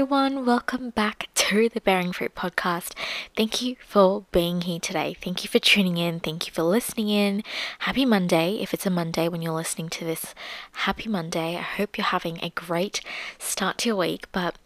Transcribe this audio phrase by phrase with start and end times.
[0.00, 0.46] everyone.
[0.46, 2.94] Welcome back to the Bearing Fruit podcast.
[3.36, 5.14] Thank you for being here today.
[5.20, 6.20] Thank you for tuning in.
[6.20, 7.42] Thank you for listening in.
[7.80, 8.54] Happy Monday.
[8.62, 10.34] If it's a Monday when you're listening to this,
[10.72, 11.54] happy Monday.
[11.54, 13.02] I hope you're having a great
[13.38, 14.24] start to your week.
[14.32, 14.56] But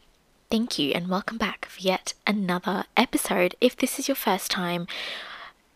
[0.52, 3.56] thank you and welcome back for yet another episode.
[3.60, 4.86] If this is your first time,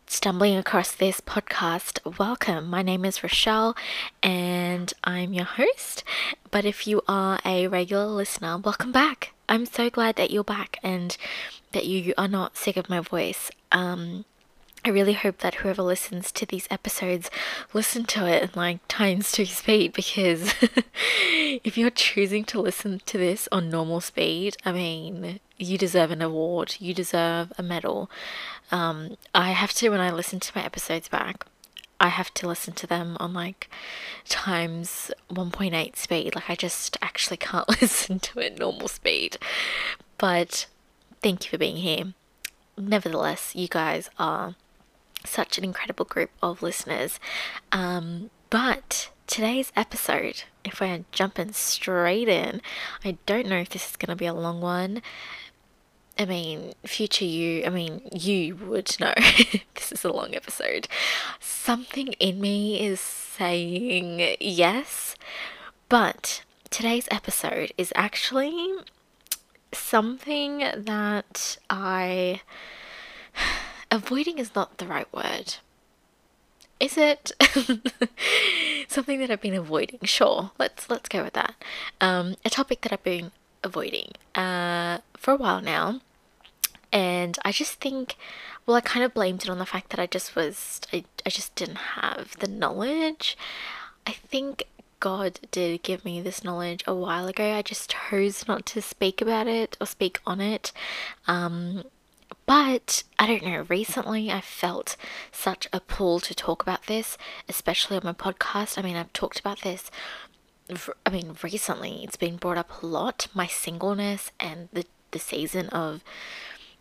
[0.08, 2.66] stumbling across this podcast, welcome.
[2.68, 3.76] My name is Rochelle
[4.22, 6.02] and I'm your host.
[6.50, 9.34] But if you are a regular listener, welcome back.
[9.50, 11.16] I'm so glad that you're back and
[11.72, 13.50] that you are not sick of my voice.
[13.70, 14.24] Um,
[14.84, 17.30] I really hope that whoever listens to these episodes
[17.72, 20.54] listen to it in like times two speed because
[21.22, 26.22] if you're choosing to listen to this on normal speed, I mean, you deserve an
[26.22, 28.10] award, you deserve a medal.
[28.70, 31.44] Um, I have to, when I listen to my episodes back,
[32.00, 33.68] I have to listen to them on like
[34.28, 36.36] times 1.8 speed.
[36.36, 39.38] Like, I just actually can't listen to it normal speed.
[40.18, 40.66] But
[41.20, 42.14] thank you for being here.
[42.76, 44.54] Nevertheless, you guys are
[45.28, 47.20] such an incredible group of listeners.
[47.72, 52.60] Um, but today's episode, if we're jumping straight in,
[53.04, 55.02] I don't know if this is going to be a long one.
[56.18, 59.14] I mean, future you, I mean, you would know
[59.74, 60.88] this is a long episode.
[61.38, 65.14] Something in me is saying yes,
[65.88, 68.72] but today's episode is actually
[69.72, 72.40] something that I.
[73.90, 75.56] Avoiding is not the right word.
[76.78, 77.32] Is it
[78.88, 80.00] something that I've been avoiding?
[80.04, 81.54] Sure, let's let's go with that.
[82.00, 83.32] Um, a topic that I've been
[83.64, 86.00] avoiding uh, for a while now
[86.92, 88.16] and I just think
[88.66, 91.30] well I kind of blamed it on the fact that I just was I, I
[91.30, 93.36] just didn't have the knowledge
[94.06, 94.64] I think
[95.00, 99.20] God did give me this knowledge a while ago I just chose not to speak
[99.20, 100.72] about it or speak on it
[101.26, 101.84] um,
[102.48, 104.96] but I don't know, recently I felt
[105.30, 107.16] such a pull to talk about this,
[107.48, 108.78] especially on my podcast.
[108.78, 109.90] I mean, I've talked about this
[111.06, 115.68] I mean, recently it's been brought up a lot my singleness and the, the season
[115.68, 116.02] of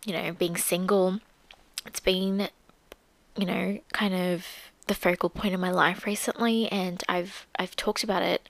[0.04, 1.20] you know, being single,
[1.84, 2.48] it's been,
[3.36, 4.46] you know, kind of
[4.88, 8.48] the focal point of my life recently and I've I've talked about it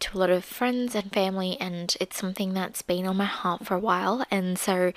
[0.00, 3.66] to a lot of friends and family and it's something that's been on my heart
[3.66, 4.24] for a while.
[4.30, 4.92] And so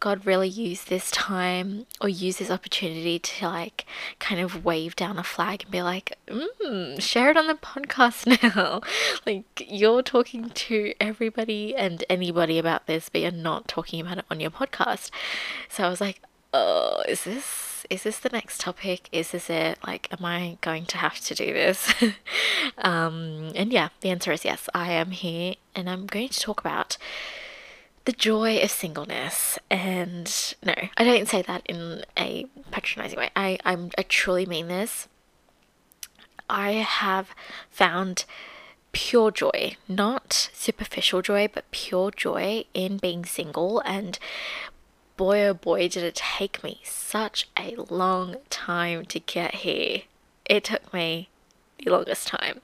[0.00, 3.86] God really used this time or used this opportunity to like
[4.18, 8.26] kind of wave down a flag and be like mm, share it on the podcast
[8.54, 8.80] now.
[9.26, 14.24] Like you're talking to everybody and anybody about this but you're not talking about it
[14.30, 15.10] on your podcast.
[15.68, 16.20] So I was like
[16.52, 19.08] oh is this is this the next topic?
[19.10, 19.78] Is this it?
[19.84, 21.92] Like, am I going to have to do this?
[22.78, 24.68] um, and yeah, the answer is yes.
[24.72, 26.96] I am here and I'm going to talk about
[28.04, 29.58] the joy of singleness.
[29.70, 33.30] And no, I don't say that in a patronizing way.
[33.34, 35.08] I, I'm, I truly mean this.
[36.48, 37.34] I have
[37.70, 38.24] found
[38.92, 44.18] pure joy, not superficial joy, but pure joy in being single and
[45.20, 50.00] boy oh boy did it take me such a long time to get here.
[50.46, 51.28] It took me
[51.78, 52.62] the longest time.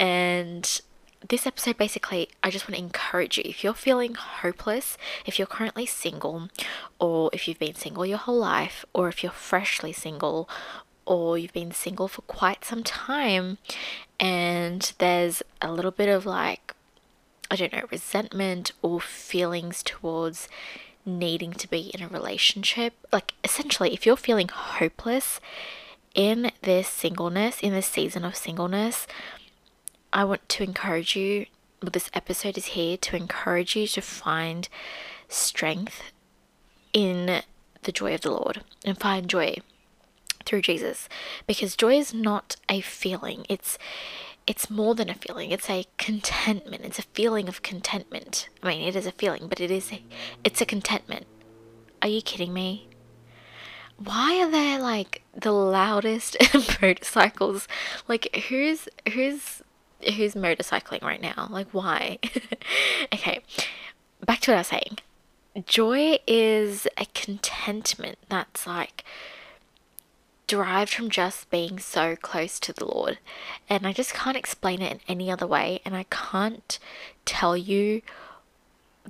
[0.00, 0.80] And
[1.28, 3.44] this episode basically, I just want to encourage you.
[3.44, 4.96] If you're feeling hopeless,
[5.26, 6.48] if you're currently single,
[6.98, 10.48] or if you've been single your whole life, or if you're freshly single,
[11.04, 13.58] or you've been single for quite some time,
[14.18, 16.74] and there's a little bit of like,
[17.50, 20.48] I don't know, resentment or feelings towards
[21.06, 22.94] needing to be in a relationship.
[23.12, 25.40] Like, essentially, if you're feeling hopeless
[26.14, 29.06] in this singleness, in this season of singleness,
[30.12, 31.46] I want to encourage you.
[31.82, 34.68] Well, this episode is here to encourage you to find
[35.28, 36.12] strength
[36.92, 37.42] in
[37.82, 39.56] the joy of the Lord and find joy
[40.44, 41.08] through Jesus
[41.46, 43.78] because joy is not a feeling it's
[44.46, 48.48] it's more than a feeling it's a contentment it's a feeling of contentment.
[48.62, 50.02] I mean it is a feeling but it is a,
[50.42, 51.26] it's a contentment.
[52.02, 52.88] Are you kidding me?
[53.96, 56.36] Why are there like the loudest
[56.82, 57.68] motorcycles?
[58.08, 59.62] Like who's who's
[60.16, 61.48] who's motorcycling right now?
[61.50, 62.18] Like why?
[63.12, 63.42] Okay
[64.24, 64.98] back to what i was saying.
[65.66, 69.04] Joy is a contentment that's like
[70.46, 73.18] derived from just being so close to the Lord.
[73.68, 75.80] And I just can't explain it in any other way.
[75.84, 76.78] And I can't
[77.24, 78.02] tell you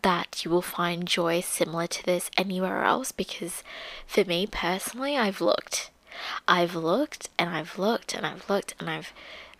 [0.02, 3.62] that you will find joy similar to this anywhere else because
[4.06, 5.90] for me personally, I've looked.
[6.46, 9.12] I've looked and I've looked and I've looked and I've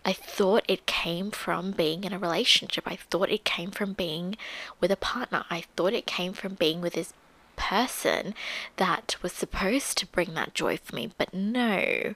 [0.07, 2.83] I thought it came from being in a relationship.
[2.85, 4.37] I thought it came from being
[4.79, 5.45] with a partner.
[5.49, 7.11] I thought it came from being with this
[7.55, 8.33] person
[8.77, 11.11] that was supposed to bring that joy for me.
[11.17, 12.15] But no,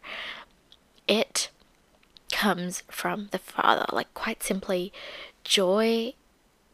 [1.08, 1.50] it
[2.32, 3.86] comes from the Father.
[3.92, 4.94] Like, quite simply,
[5.44, 6.14] joy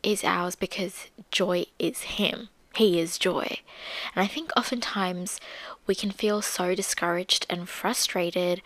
[0.03, 2.49] is ours because joy is Him.
[2.75, 3.59] He is joy.
[4.13, 5.39] And I think oftentimes
[5.87, 8.61] we can feel so discouraged and frustrated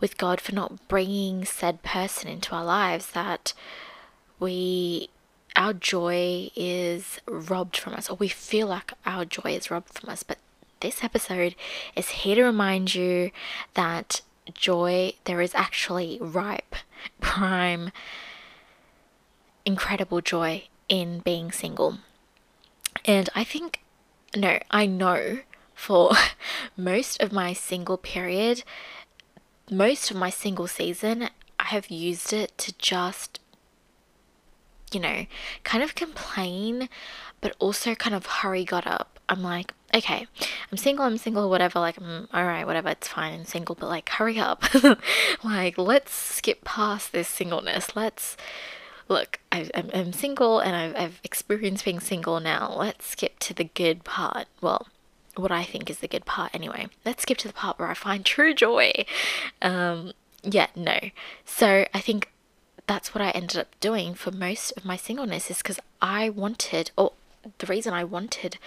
[0.00, 3.54] with God for not bringing said person into our lives that
[4.38, 5.08] we
[5.58, 10.08] our joy is robbed from us or we feel like our joy is robbed from
[10.08, 10.22] us.
[10.22, 10.38] But
[10.80, 11.54] this episode
[11.94, 13.30] is here to remind you
[13.74, 14.22] that
[14.54, 16.74] joy there is actually ripe
[17.20, 17.90] prime
[19.66, 21.98] incredible joy in being single.
[23.04, 23.80] And i think
[24.34, 25.40] no i know
[25.74, 26.12] for
[26.76, 28.62] most of my single period
[29.70, 31.28] most of my single season,
[31.58, 33.40] I have used it to just,
[34.94, 35.26] you know,
[35.64, 36.88] kind of complain,
[37.40, 39.18] but also kind of hurry God up.
[39.28, 40.26] I'm like, okay,
[40.70, 43.88] I'm single, I'm single, whatever, like, mm, all right, whatever, it's fine, I'm single, but
[43.88, 44.64] like, hurry up.
[45.44, 47.94] like, let's skip past this singleness.
[47.94, 48.36] Let's,
[49.08, 52.74] look, I, am I'm single and I've, I've experienced being single now.
[52.76, 54.46] Let's skip to the good part.
[54.60, 54.86] Well,
[55.36, 56.88] what I think is the good part anyway.
[57.04, 59.04] Let's skip to the part where I find true joy.
[59.62, 60.12] Um,
[60.42, 60.98] yeah, no.
[61.44, 62.30] So I think
[62.88, 66.90] that's what I ended up doing for most of my singleness is because I wanted,
[66.96, 67.12] or
[67.58, 68.58] the reason I wanted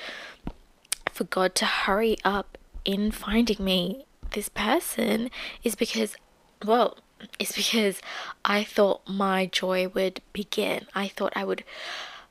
[1.12, 5.29] for God to hurry up in finding me this person
[5.63, 6.15] is because,
[6.63, 6.97] well,
[7.39, 8.00] it's because
[8.45, 10.88] I thought my joy would begin.
[10.95, 11.63] I thought I would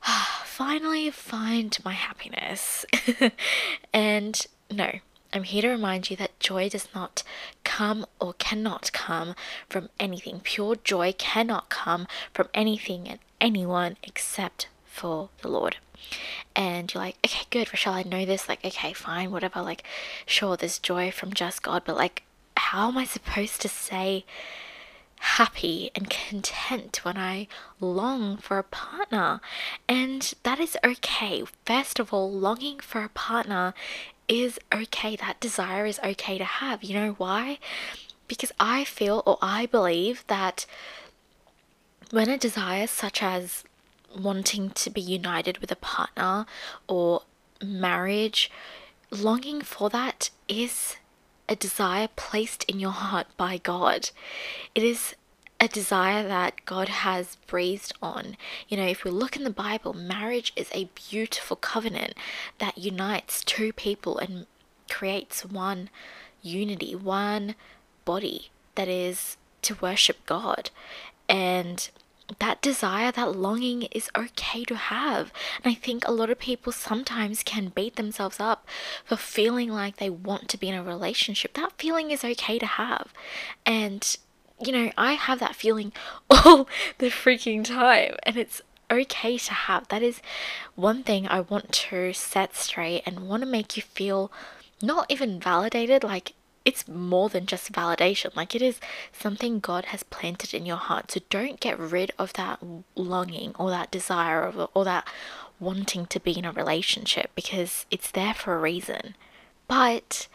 [0.44, 2.86] finally find my happiness.
[3.92, 4.92] and no,
[5.32, 7.22] I'm here to remind you that joy does not
[7.64, 9.34] come or cannot come
[9.68, 10.40] from anything.
[10.40, 15.76] Pure joy cannot come from anything and anyone except for the Lord.
[16.56, 18.48] And you're like, okay, good, Rochelle, I know this.
[18.48, 19.62] Like, okay, fine, whatever.
[19.62, 19.84] Like,
[20.26, 22.24] sure, there's joy from just God, but like,
[22.56, 24.24] how am I supposed to say
[25.20, 27.46] happy and content when I
[27.78, 29.40] long for a partner.
[29.86, 31.44] And that is okay.
[31.66, 33.74] First of all, longing for a partner
[34.30, 35.16] is okay.
[35.16, 36.84] That desire is okay to have.
[36.84, 37.58] You know why?
[38.28, 40.64] Because I feel or I believe that
[42.12, 43.64] when a desire such as
[44.16, 46.46] wanting to be united with a partner
[46.86, 47.22] or
[47.62, 48.50] marriage,
[49.10, 50.96] longing for that is
[51.48, 54.10] a desire placed in your heart by God.
[54.76, 55.16] It is
[55.60, 58.36] a desire that God has breathed on.
[58.68, 62.14] You know, if we look in the Bible, marriage is a beautiful covenant
[62.58, 64.46] that unites two people and
[64.88, 65.90] creates one
[66.42, 67.54] unity, one
[68.06, 70.70] body that is to worship God.
[71.28, 71.90] And
[72.38, 75.32] that desire, that longing is okay to have.
[75.62, 78.66] And I think a lot of people sometimes can beat themselves up
[79.04, 81.54] for feeling like they want to be in a relationship.
[81.54, 83.12] That feeling is okay to have.
[83.66, 84.16] And,
[84.60, 85.92] you know, I have that feeling
[86.30, 86.68] all
[86.98, 88.16] the freaking time.
[88.24, 89.88] And it's okay to have.
[89.88, 90.20] That is
[90.74, 94.30] one thing I want to set straight and want to make you feel
[94.82, 96.32] not even validated, like
[96.64, 98.34] it's more than just validation.
[98.36, 98.80] Like it is
[99.12, 101.10] something God has planted in your heart.
[101.12, 102.60] So don't get rid of that
[102.94, 105.06] longing or that desire or, or that
[105.58, 109.14] wanting to be in a relationship because it's there for a reason.
[109.68, 110.28] But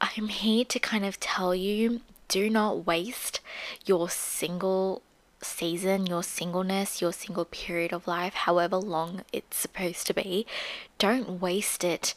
[0.00, 3.40] I'm here to kind of tell you do not waste
[3.84, 5.02] your single
[5.40, 10.46] season, your singleness, your single period of life, however long it's supposed to be.
[10.98, 12.14] Don't waste it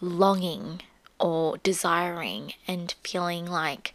[0.00, 0.82] longing
[1.18, 3.92] or desiring and feeling like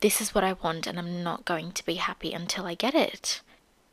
[0.00, 2.94] this is what I want and I'm not going to be happy until I get
[2.94, 3.40] it.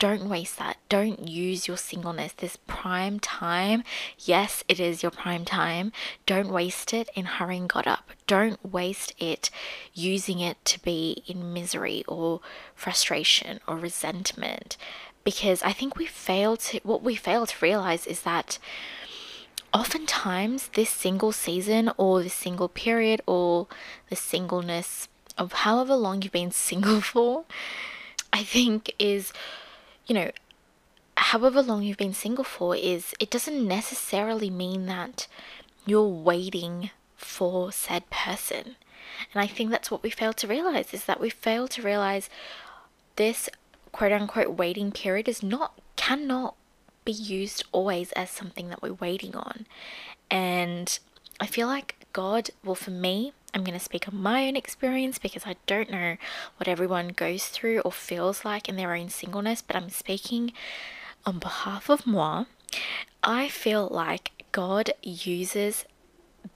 [0.04, 0.76] Don't waste that.
[0.90, 3.86] Don't use your singleness, this prime time.
[4.20, 5.94] Yes, it is your prime time.
[6.26, 8.10] Don't waste it in hurrying God up.
[8.28, 9.50] Don't waste it
[9.94, 12.42] using it to be in misery or
[12.76, 14.76] frustration or resentment.
[15.24, 18.60] Because I think we fail to, what we fail to realize is that
[19.74, 23.68] oftentimes this single season or this single period or
[24.10, 25.08] the singleness
[25.38, 27.46] of however long you've been single for,
[28.34, 29.32] I think is,
[30.06, 30.32] you know,
[31.16, 35.28] however long you've been single for is it doesn't necessarily mean that
[35.86, 38.76] you're waiting for said person.
[39.34, 42.30] And I think that's what we fail to realize is that we fail to realize
[43.16, 43.50] this
[43.92, 46.56] quote unquote waiting period is not cannot
[47.06, 49.66] be used always as something that we're waiting on.
[50.32, 50.98] And
[51.40, 55.20] I feel like God, well, for me, I'm going to speak on my own experience
[55.20, 56.18] because I don't know
[56.58, 60.54] what everyone goes through or feels like in their own singleness, but I'm speaking
[61.26, 62.46] on behalf of moi.
[63.24, 65.86] I feel like God uses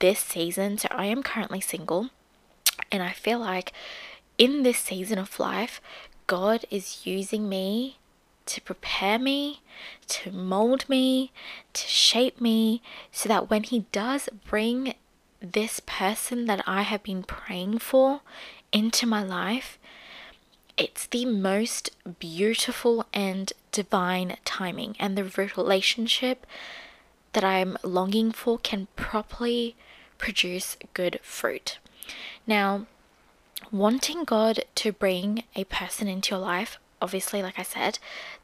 [0.00, 0.78] this season.
[0.78, 2.10] So I am currently single,
[2.90, 3.72] and I feel like
[4.36, 5.80] in this season of life,
[6.26, 7.96] God is using me
[8.46, 9.60] to prepare me,
[10.08, 11.32] to mold me,
[11.74, 14.94] to shape me, so that when He does bring
[15.40, 18.20] this person that I have been praying for
[18.72, 19.78] into my life,
[20.76, 26.46] it's the most beautiful and divine timing, and the relationship
[27.32, 29.76] that I'm longing for can properly
[30.18, 31.78] produce good fruit.
[32.46, 32.86] Now,
[33.70, 37.98] wanting God to bring a person into your life, obviously, like I said,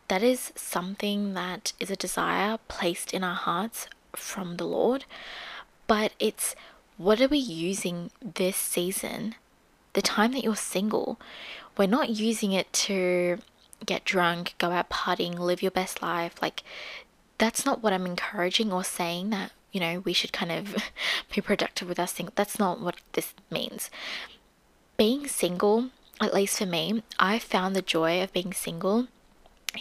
[0.08, 5.04] that is something that is a desire placed in our hearts from the Lord.
[5.86, 6.54] But it's
[6.96, 9.34] what are we using this season,
[9.94, 11.18] the time that you're single?
[11.76, 13.38] We're not using it to
[13.84, 16.40] get drunk, go out partying, live your best life.
[16.40, 16.62] Like,
[17.38, 20.76] that's not what I'm encouraging or saying that, you know, we should kind of
[21.34, 22.32] be productive with our single.
[22.36, 23.90] That's not what this means.
[24.96, 29.08] Being single, at least for me, I found the joy of being single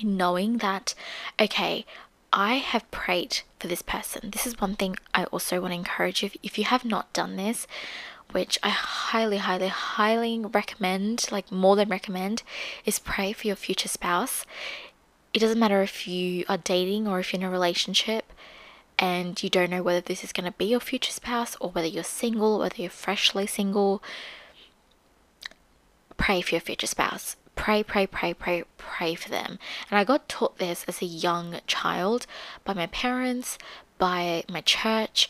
[0.01, 0.95] in knowing that,
[1.39, 1.85] okay,
[2.35, 4.31] I have prayed for this person.
[4.31, 6.31] This is one thing I also want to encourage you.
[6.41, 7.67] If you have not done this,
[8.31, 12.41] which I highly, highly, highly recommend, like more than recommend,
[12.85, 14.47] is pray for your future spouse.
[15.31, 18.33] It doesn't matter if you are dating or if you're in a relationship
[18.97, 21.87] and you don't know whether this is going to be your future spouse or whether
[21.87, 24.01] you're single, whether you're freshly single.
[26.17, 29.59] Pray for your future spouse pray, pray, pray, pray, pray for them.
[29.89, 32.25] And I got taught this as a young child
[32.63, 33.57] by my parents,
[33.97, 35.29] by my church.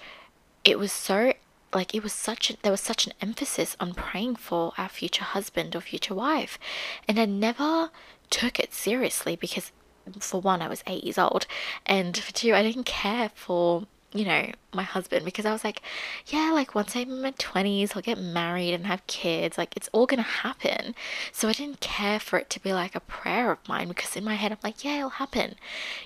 [0.64, 1.34] It was so
[1.74, 5.24] like it was such a, there was such an emphasis on praying for our future
[5.24, 6.60] husband or future wife
[7.08, 7.90] and i never
[8.30, 9.72] took it seriously because
[10.20, 11.48] for one i was eight years old
[11.86, 15.82] and for two i didn't care for you know, my husband because I was like,
[16.28, 19.58] yeah, like once I'm in my 20s, I'll get married and have kids.
[19.58, 20.96] Like, it's all going to happen.
[21.32, 24.24] So I didn't care for it to be like a prayer of mine because in
[24.24, 25.56] my head, I'm like, yeah, it'll happen.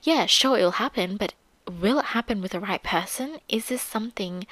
[0.04, 1.34] Yeah, sure, it'll happen, but
[1.70, 3.40] will it happen with the right person?
[3.50, 4.48] Is this something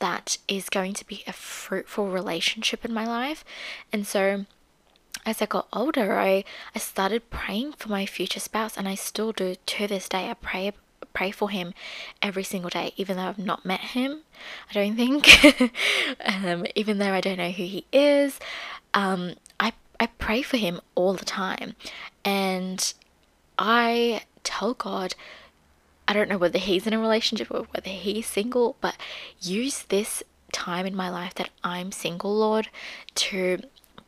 [0.00, 3.44] that is going to be a fruitful relationship in my life?
[3.92, 4.46] And so,
[5.24, 9.32] as I got older, I, I started praying for my future spouse, and I still
[9.32, 10.30] do to this day.
[10.30, 10.72] I pray
[11.12, 11.74] pray for him
[12.22, 14.20] every single day, even though I've not met him.
[14.70, 15.72] I don't think,
[16.24, 18.38] um, even though I don't know who he is.
[18.94, 21.74] Um, I I pray for him all the time,
[22.24, 22.92] and
[23.58, 25.14] I tell God.
[26.06, 28.96] I don't know whether he's in a relationship or whether he's single, but
[29.42, 32.68] use this time in my life that I'm single, Lord,
[33.16, 33.58] to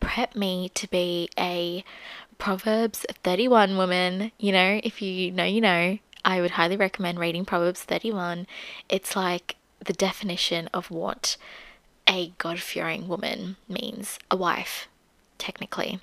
[0.01, 1.85] prep me to be a
[2.39, 4.33] Proverbs 31 woman.
[4.39, 8.47] You know, if you know, you know, I would highly recommend reading Proverbs 31.
[8.89, 11.37] It's like the definition of what
[12.09, 14.89] a God fearing woman means, a wife,
[15.39, 16.01] technically.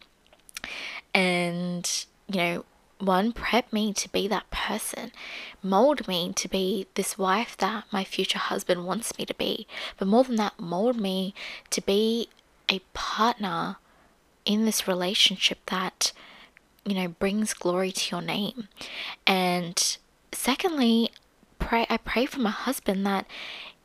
[1.14, 2.66] And, you know,
[3.00, 5.12] one, prep me to be that person,
[5.62, 9.68] mold me to be this wife that my future husband wants me to be.
[9.98, 11.36] But more than that, mold me
[11.70, 12.30] to be
[12.70, 13.78] a partner
[14.46, 16.12] in this relationship that,
[16.86, 18.68] you know, brings glory to your name.
[19.28, 19.98] And
[20.32, 21.10] secondly,
[21.60, 23.26] pray I pray for my husband that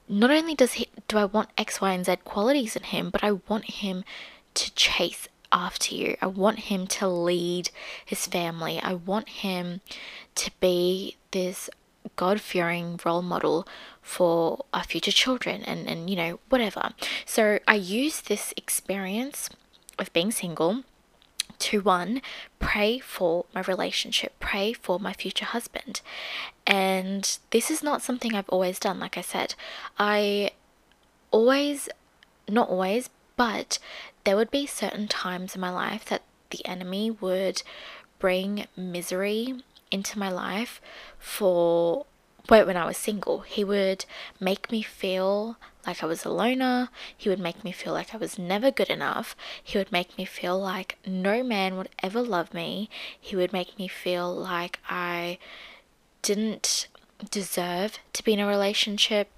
[0.08, 3.24] not only does he do I want X, Y, and Z qualities in him, but
[3.24, 4.04] I want him
[4.54, 6.16] to chase after you.
[6.20, 7.70] I want him to lead
[8.04, 8.80] his family.
[8.80, 9.80] I want him
[10.36, 11.70] to be this
[12.16, 13.66] God fearing role model
[14.00, 16.90] for our future children and, and you know, whatever.
[17.24, 19.48] So I use this experience
[19.98, 20.84] of being single
[21.62, 22.20] to one,
[22.58, 26.00] pray for my relationship, pray for my future husband.
[26.66, 28.98] And this is not something I've always done.
[28.98, 29.54] Like I said,
[29.98, 30.50] I
[31.30, 31.88] always,
[32.48, 33.78] not always, but
[34.24, 37.62] there would be certain times in my life that the enemy would
[38.18, 40.80] bring misery into my life
[41.18, 42.06] for
[42.48, 44.04] when I was single, he would
[44.40, 46.88] make me feel like I was a loner.
[47.16, 49.34] He would make me feel like I was never good enough.
[49.62, 52.88] He would make me feel like no man would ever love me.
[53.18, 55.38] He would make me feel like I
[56.22, 56.88] didn't
[57.30, 59.28] deserve to be in a relationship.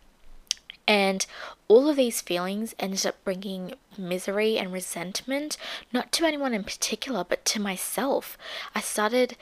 [0.86, 1.24] And
[1.66, 5.56] all of these feelings ended up bringing misery and resentment,
[5.92, 8.36] not to anyone in particular, but to myself.
[8.74, 9.36] I started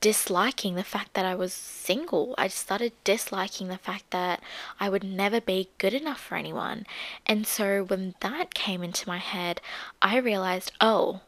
[0.00, 2.34] disliking the fact that I was single.
[2.38, 4.42] I started disliking the fact that
[4.78, 6.86] I would never be good enough for anyone.
[7.26, 9.60] And so when that came into my head,
[10.00, 11.20] I realized, oh,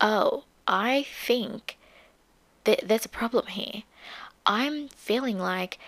[0.00, 1.76] oh, I think
[2.64, 3.82] that there's a problem here.
[4.44, 5.78] I'm feeling like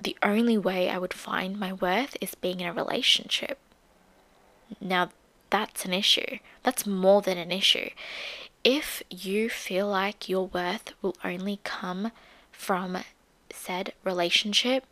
[0.00, 3.58] the only way I would find my worth is being in a relationship.
[4.80, 5.10] Now,
[5.50, 6.38] that's an issue.
[6.62, 7.90] That's more than an issue.
[8.64, 12.12] If you feel like your worth will only come
[12.52, 12.98] from
[13.50, 14.84] said relationship,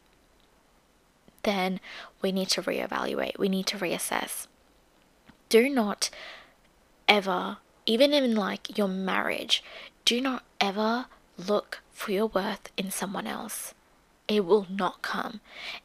[1.44, 1.80] then
[2.20, 3.38] we need to reevaluate.
[3.38, 4.46] We need to reassess.
[5.48, 6.10] Do not
[7.08, 9.62] ever, even in like your marriage,
[10.04, 13.74] do not ever look for your worth in someone else.
[14.28, 15.40] It will not come.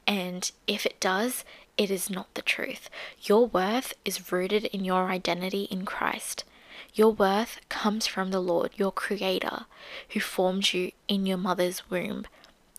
[0.05, 1.43] And if it does,
[1.77, 2.89] it is not the truth.
[3.23, 6.43] Your worth is rooted in your identity in Christ.
[6.95, 9.65] Your worth comes from the Lord, your Creator,
[10.09, 12.25] who formed you in your mother's womb.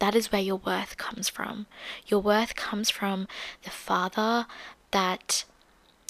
[0.00, 1.66] That is where your worth comes from.
[2.06, 3.28] Your worth comes from
[3.62, 4.46] the Father
[4.90, 5.44] that,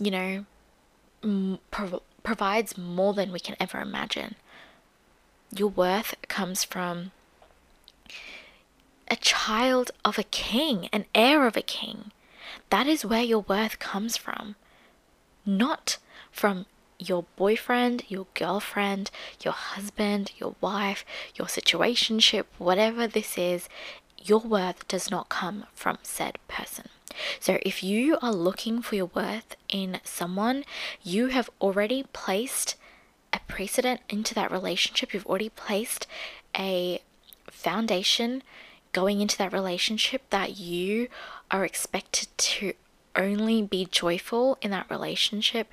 [0.01, 4.37] you know, prov- provides more than we can ever imagine.
[5.51, 7.11] Your worth comes from
[9.09, 12.13] a child of a king, an heir of a king.
[12.71, 14.55] That is where your worth comes from.
[15.45, 15.99] Not
[16.31, 16.67] from
[16.99, 19.11] your boyfriend, your girlfriend,
[19.43, 23.69] your husband, your wife, your situationship, whatever this is,
[24.23, 26.89] your worth does not come from said person.
[27.41, 30.65] So if you are looking for your worth in someone,
[31.03, 32.77] you have already placed
[33.33, 35.15] a precedent into that relationship.
[35.15, 36.07] You've already placed
[36.59, 37.01] a
[37.51, 38.43] foundation
[38.93, 41.09] going into that relationship that you
[41.51, 42.73] are expected to
[43.17, 45.73] only be joyful in that relationship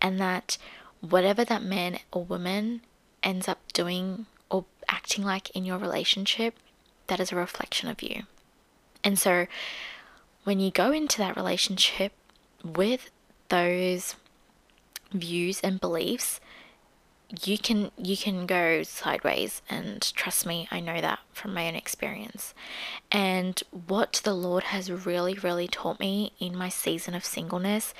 [0.00, 0.58] and that
[1.00, 2.80] whatever that man or woman
[3.22, 6.54] ends up doing or acting like in your relationship,
[7.06, 8.22] that is a reflection of you.
[9.04, 9.46] And so
[10.44, 12.12] when you go into that relationship
[12.64, 13.10] with
[13.48, 14.16] those
[15.12, 16.40] views and beliefs,
[17.44, 21.76] you can you can go sideways and trust me i know that from my own
[21.76, 22.52] experience.
[23.10, 27.94] And what the lord has really really taught me in my season of singleness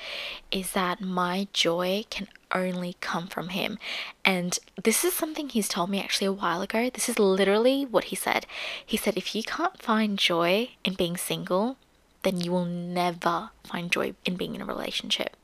[0.51, 3.79] is that my joy can only come from him.
[4.25, 6.89] And this is something he's told me actually a while ago.
[6.89, 8.45] This is literally what he said.
[8.85, 11.77] He said if you can't find joy in being single
[12.23, 15.37] then you will never find joy in being in a relationship.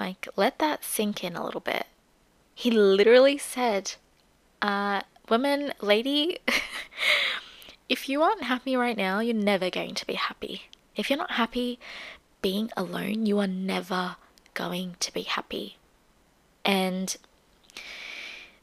[0.00, 1.86] Like let that sink in a little bit
[2.60, 3.94] he literally said,
[4.60, 6.40] uh, woman, lady,
[7.88, 10.64] if you aren't happy right now, you're never going to be happy.
[10.94, 11.78] If you're not happy
[12.42, 14.16] being alone, you are never
[14.52, 15.78] going to be happy.
[16.62, 17.16] And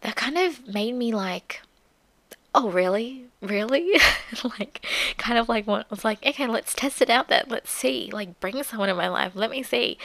[0.01, 1.61] that kind of made me like,
[2.53, 3.25] oh, really?
[3.41, 3.99] Really?
[4.59, 4.85] like,
[5.17, 7.45] kind of like what was like, okay, let's test it out then.
[7.47, 8.11] Let's see.
[8.13, 9.31] Like, bring someone in my life.
[9.33, 9.97] Let me see.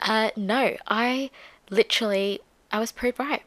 [0.00, 1.30] Uh, no, I
[1.70, 3.42] literally I was proved right.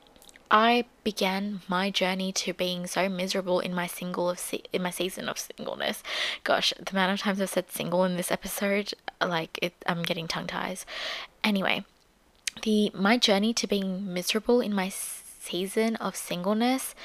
[0.52, 4.90] I began my journey to being so miserable in my single of se- in my
[4.90, 6.02] season of singleness.
[6.44, 10.28] Gosh, the amount of times I've said single in this episode, like it, I'm getting
[10.28, 10.86] tongue ties.
[11.44, 11.86] Anyway,
[12.64, 16.96] the my journey to being miserable in my season of singleness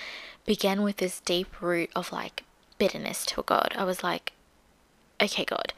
[0.46, 2.44] began with this deep root of like
[2.78, 3.74] bitterness to God.
[3.76, 4.32] I was like,
[5.20, 5.74] okay, God,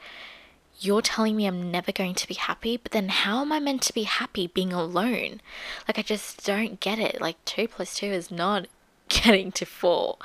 [0.79, 3.81] you're telling me I'm never going to be happy, but then how am I meant
[3.83, 5.41] to be happy being alone?
[5.87, 7.19] Like, I just don't get it.
[7.19, 8.67] Like, two plus two is not
[9.09, 10.17] getting to four.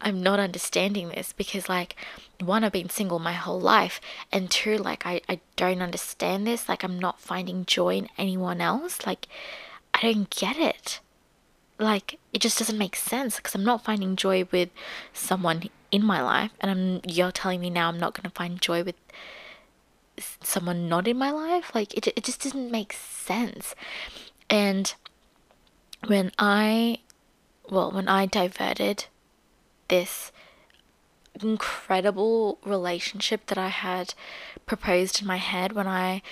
[0.00, 1.96] I'm not understanding this because, like,
[2.40, 4.00] one, I've been single my whole life,
[4.32, 6.68] and two, like, I, I don't understand this.
[6.68, 9.06] Like, I'm not finding joy in anyone else.
[9.06, 9.26] Like,
[9.94, 11.00] I don't get it.
[11.78, 14.70] Like, it just doesn't make sense because I'm not finding joy with
[15.12, 18.60] someone in my life, and I'm you're telling me now I'm not going to find
[18.60, 18.96] joy with
[20.42, 21.74] someone not in my life.
[21.74, 23.74] Like it, it just didn't make sense.
[24.50, 24.94] And
[26.06, 26.98] when I,
[27.68, 29.06] well, when I diverted
[29.88, 30.32] this
[31.42, 34.14] incredible relationship that I had
[34.66, 36.22] proposed in my head, when I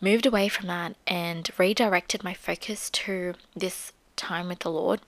[0.00, 5.00] moved away from that and redirected my focus to this time with the Lord,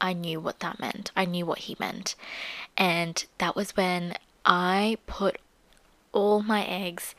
[0.00, 1.10] I knew what that meant.
[1.16, 2.14] I knew what He meant.
[2.76, 4.14] And that was when
[4.44, 5.38] I put
[6.12, 7.14] all my eggs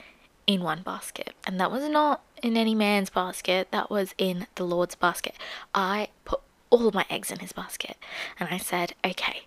[0.47, 1.33] in one basket.
[1.45, 5.35] And that was not in any man's basket, that was in the Lord's basket.
[5.75, 7.97] I put all my eggs in his basket.
[8.39, 9.43] And I said, okay,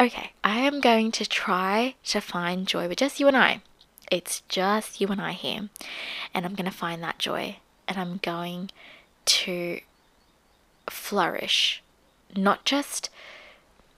[0.00, 3.62] okay, I am going to try to find joy with just you and I.
[4.10, 5.68] It's just you and I here.
[6.34, 7.56] And I'm going to find that joy.
[7.86, 8.70] And I'm going
[9.26, 9.80] to
[10.88, 11.82] flourish.
[12.36, 13.10] Not just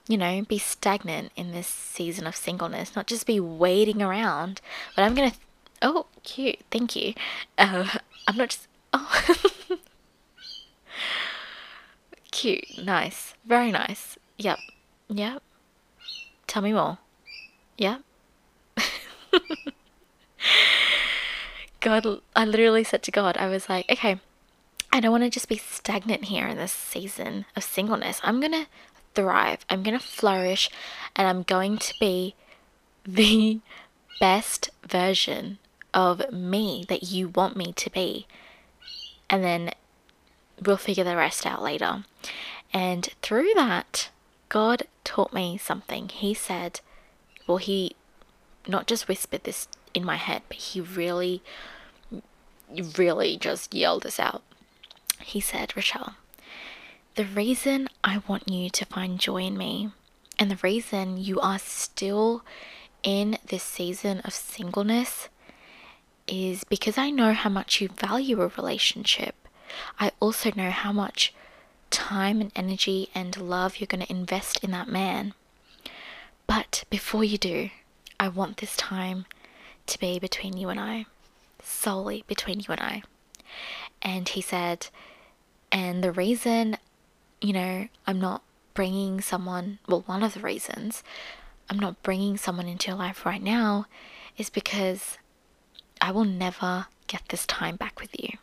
[0.07, 4.59] you know, be stagnant in this season of singleness, not just be waiting around,
[4.95, 5.37] but I'm going to.
[5.83, 6.59] Oh, cute.
[6.71, 7.13] Thank you.
[7.57, 8.67] Uh, I'm not just.
[8.93, 9.37] Oh.
[12.31, 12.81] cute.
[12.81, 13.33] Nice.
[13.45, 14.17] Very nice.
[14.37, 14.59] Yep.
[15.09, 15.43] Yep.
[16.47, 16.99] Tell me more.
[17.77, 18.01] Yep.
[21.81, 24.21] God, I literally said to God, I was like, okay,
[24.93, 28.21] I don't want to just be stagnant here in this season of singleness.
[28.23, 28.67] I'm going to
[29.15, 30.69] thrive, I'm going to flourish,
[31.15, 32.35] and I'm going to be
[33.05, 33.59] the
[34.19, 35.57] best version
[35.93, 38.27] of me that you want me to be.
[39.29, 39.71] And then
[40.63, 42.05] we'll figure the rest out later.
[42.73, 44.09] And through that,
[44.49, 46.09] God taught me something.
[46.09, 46.79] He said,
[47.47, 47.95] well, He
[48.67, 51.41] not just whispered this in my head, but He really,
[52.97, 54.43] really just yelled this out.
[55.19, 56.15] He said, Rochelle,
[57.15, 59.91] the reason I want you to find joy in me
[60.39, 62.43] and the reason you are still
[63.03, 65.29] in this season of singleness
[66.27, 69.35] is because I know how much you value a relationship.
[69.99, 71.33] I also know how much
[71.89, 75.33] time and energy and love you're going to invest in that man.
[76.47, 77.69] But before you do,
[78.19, 79.25] I want this time
[79.87, 81.05] to be between you and I,
[81.61, 83.03] solely between you and I.
[84.01, 84.87] And he said,
[85.71, 86.77] and the reason
[87.43, 88.41] you know, I'm not
[88.73, 91.03] bringing someone, well, one of the reasons
[91.69, 93.85] I'm not bringing someone into your life right now
[94.37, 95.17] is because
[96.03, 98.37] I will never get this time back with you.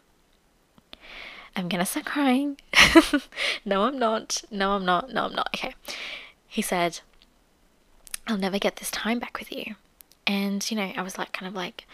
[1.55, 2.57] I'm gonna start crying.
[3.67, 4.43] no, I'm not.
[4.51, 5.13] No, I'm not.
[5.13, 5.51] No, I'm not.
[5.55, 5.75] Okay.
[6.49, 7.01] He said,
[8.27, 9.75] I'll never get this time back with you.
[10.27, 11.87] And, you know, I was like, kind of like,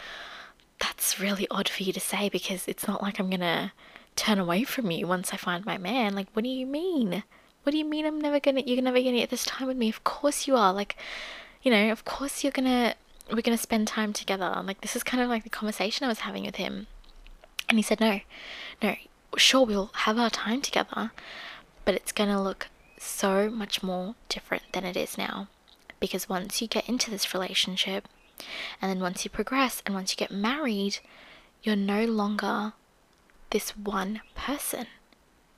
[0.79, 3.73] that's really odd for you to say because it's not like I'm gonna
[4.15, 6.15] turn away from you once I find my man.
[6.15, 7.25] Like, what do you mean?
[7.65, 9.89] What do you mean I'm never gonna, you're never gonna get this time with me?
[9.89, 10.73] Of course you are.
[10.73, 10.95] Like,
[11.65, 12.95] you know, of course you're gonna,
[13.31, 14.63] we're gonna spend time together.
[14.65, 16.87] Like, this is kind of like the conversation I was having with him.
[17.69, 18.21] And he said, no,
[18.83, 18.95] no,
[19.37, 21.11] sure, we'll have our time together,
[21.85, 25.49] but it's gonna look so much more different than it is now.
[25.99, 28.09] Because once you get into this relationship,
[28.81, 30.99] and then once you progress, and once you get married,
[31.63, 32.75] you're no longer
[33.51, 34.87] this one person.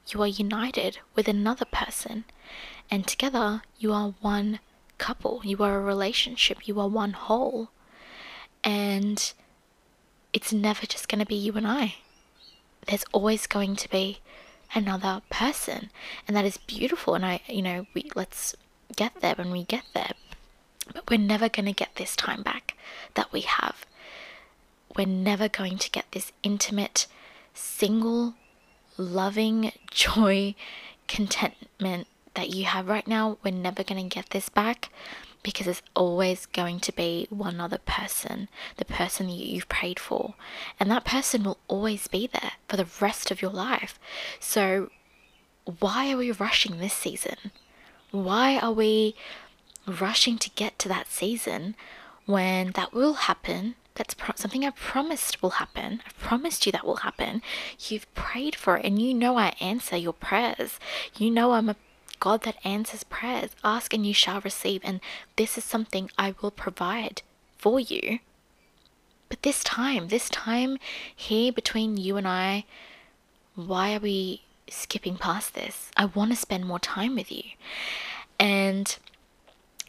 [0.08, 2.24] You are united with another person,
[2.90, 4.60] and together you are one
[4.98, 5.40] couple.
[5.44, 6.66] You are a relationship.
[6.66, 7.70] You are one whole.
[8.62, 9.32] And
[10.32, 11.96] it's never just going to be you and I.
[12.86, 14.18] There's always going to be
[14.74, 15.90] another person,
[16.26, 17.14] and that is beautiful.
[17.14, 18.54] And I, you know, we let's
[18.96, 20.12] get there when we get there.
[20.92, 22.74] But we're never going to get this time back
[23.14, 23.84] that we have.
[24.96, 27.06] We're never going to get this intimate
[27.52, 28.34] single,
[28.96, 30.54] loving joy,
[31.06, 32.06] contentment
[32.38, 34.90] that you have right now, we're never going to get this back
[35.42, 40.34] because it's always going to be one other person, the person that you've prayed for.
[40.78, 43.98] And that person will always be there for the rest of your life.
[44.38, 44.90] So,
[45.80, 47.50] why are we rushing this season?
[48.12, 49.16] Why are we
[49.84, 51.74] rushing to get to that season
[52.24, 56.00] when that will happen that's pro- something I promised will happen.
[56.06, 57.42] I've promised you that will happen.
[57.88, 60.78] You've prayed for it, and you know I answer your prayers.
[61.16, 61.76] You know I'm a
[62.20, 63.50] God that answers prayers.
[63.64, 65.00] Ask and you shall receive, and
[65.36, 67.22] this is something I will provide
[67.56, 68.20] for you.
[69.28, 70.78] But this time, this time
[71.14, 72.64] here between you and I,
[73.54, 75.90] why are we skipping past this?
[75.96, 77.42] I want to spend more time with you.
[78.38, 78.96] And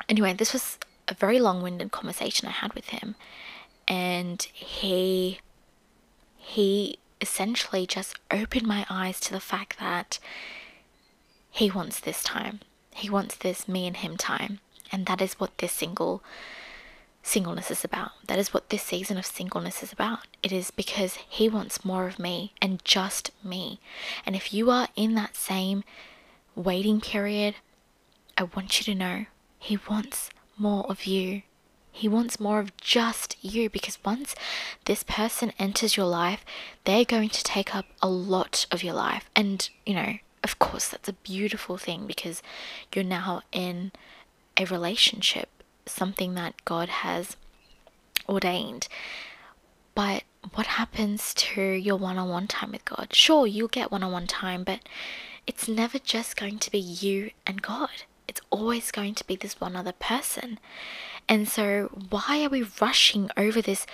[0.10, 3.16] anyway, this was a very long winded conversation I had with him
[3.90, 5.40] and he
[6.38, 10.20] he essentially just opened my eyes to the fact that
[11.52, 12.60] he wants this time.
[12.94, 14.60] He wants this me and him time.
[14.92, 16.24] And that is what this single
[17.22, 18.12] singleness is about.
[18.28, 20.20] That is what this season of singleness is about.
[20.42, 23.80] It is because he wants more of me and just me.
[24.26, 25.84] And if you are in that same
[26.56, 27.56] waiting period,
[28.38, 29.26] I want you to know
[29.60, 31.44] he wants more of you
[32.00, 34.34] he wants more of just you because once
[34.86, 36.46] this person enters your life,
[36.86, 39.30] they're going to take up a lot of your life.
[39.36, 42.42] And, you know, of course, that's a beautiful thing because
[42.94, 43.92] you're now in
[44.58, 45.50] a relationship,
[45.86, 47.36] something that God has
[48.28, 48.88] ordained.
[49.96, 50.24] But
[50.54, 53.10] what happens to your one on one time with God?
[53.12, 54.80] Sure, you'll get one on one time, but
[55.46, 58.04] it's never just going to be you and God.
[58.28, 60.60] It's always going to be this one other person.
[61.28, 63.86] And so, why are we rushing over this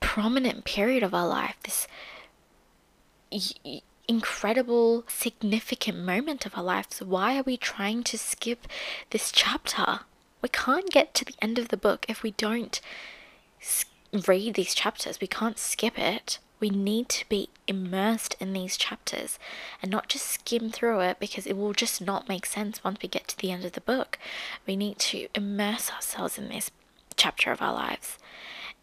[0.00, 1.56] prominent period of our life?
[1.64, 1.88] This,
[4.08, 7.00] incredible, significant moment of our lives.
[7.00, 8.66] Why are we trying to skip
[9.10, 10.00] this chapter?
[10.42, 12.80] We can't get to the end of the book if we don't
[14.26, 15.20] read these chapters.
[15.20, 16.38] We can't skip it.
[16.58, 19.38] We need to be immersed in these chapters
[19.82, 23.08] and not just skim through it because it will just not make sense once we
[23.08, 24.18] get to the end of the book.
[24.66, 26.70] We need to immerse ourselves in this
[27.16, 28.18] chapter of our lives.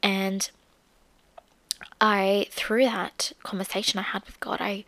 [0.03, 0.51] And
[2.00, 4.86] I, through that conversation I had with God, I,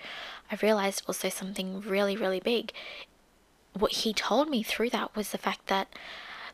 [0.51, 2.71] I realized also something really, really big.
[3.73, 5.87] What He told me through that was the fact that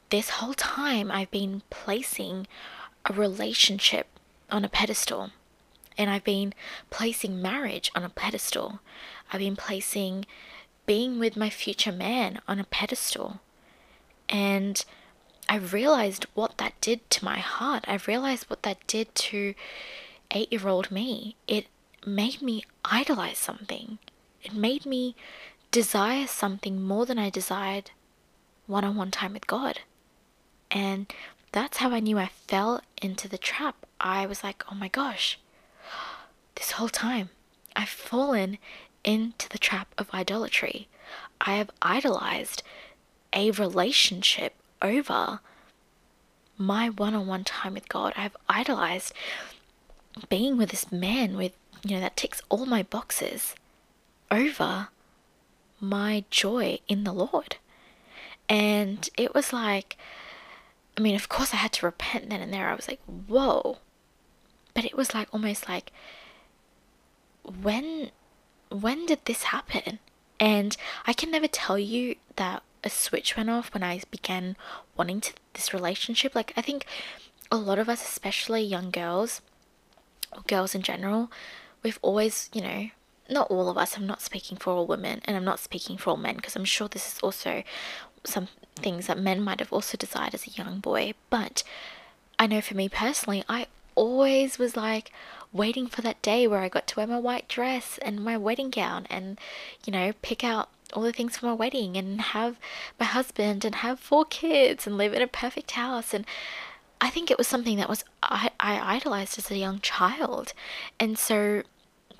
[0.09, 2.47] this whole time I've been placing
[3.05, 4.07] a relationship
[4.49, 5.31] on a pedestal
[5.97, 6.53] and I've been
[6.89, 8.79] placing marriage on a pedestal.
[9.31, 10.25] I've been placing
[10.85, 13.39] being with my future man on a pedestal.
[14.27, 14.83] And
[15.47, 17.85] I realized what that did to my heart.
[17.87, 19.53] I realized what that did to
[20.31, 21.35] eight year old me.
[21.47, 21.67] It
[22.05, 23.99] made me idolize something,
[24.43, 25.15] it made me
[25.69, 27.91] desire something more than I desired
[28.67, 29.79] one on one time with God.
[30.69, 31.11] And
[31.51, 33.85] that's how I knew I fell into the trap.
[33.99, 35.37] I was like, oh my gosh,
[36.55, 37.29] this whole time
[37.75, 38.57] I've fallen
[39.03, 40.87] into the trap of idolatry.
[41.39, 42.63] I have idolized
[43.33, 45.39] a relationship over
[46.57, 48.13] my one on one time with God.
[48.15, 49.13] I have idolized
[50.29, 53.55] being with this man with, you know, that ticks all my boxes
[54.29, 54.89] over
[55.79, 57.57] my joy in the Lord.
[58.47, 59.97] And it was like,
[60.97, 62.67] I mean, of course, I had to repent then and there.
[62.69, 63.77] I was like, whoa.
[64.73, 65.91] But it was like almost like
[67.43, 68.11] when
[68.69, 69.99] when did this happen?
[70.39, 74.55] And I can never tell you that a switch went off when I began
[74.97, 76.33] wanting to this relationship.
[76.35, 76.85] Like I think
[77.51, 79.41] a lot of us, especially young girls,
[80.47, 81.31] girls in general,
[81.83, 82.89] we've always, you know,
[83.29, 86.11] not all of us, I'm not speaking for all women and I'm not speaking for
[86.11, 87.63] all men because I'm sure this is also
[88.23, 91.13] some things that men might have also desired as a young boy.
[91.29, 91.63] But
[92.37, 95.11] I know for me personally, I always was like,
[95.53, 98.69] waiting for that day where I got to wear my white dress and my wedding
[98.69, 99.39] gown and,
[99.85, 102.57] you know, pick out all the things for my wedding and have
[102.99, 106.13] my husband and have four kids and live in a perfect house.
[106.13, 106.25] And
[107.01, 110.53] I think it was something that was I, I idolized as a young child.
[110.99, 111.63] And so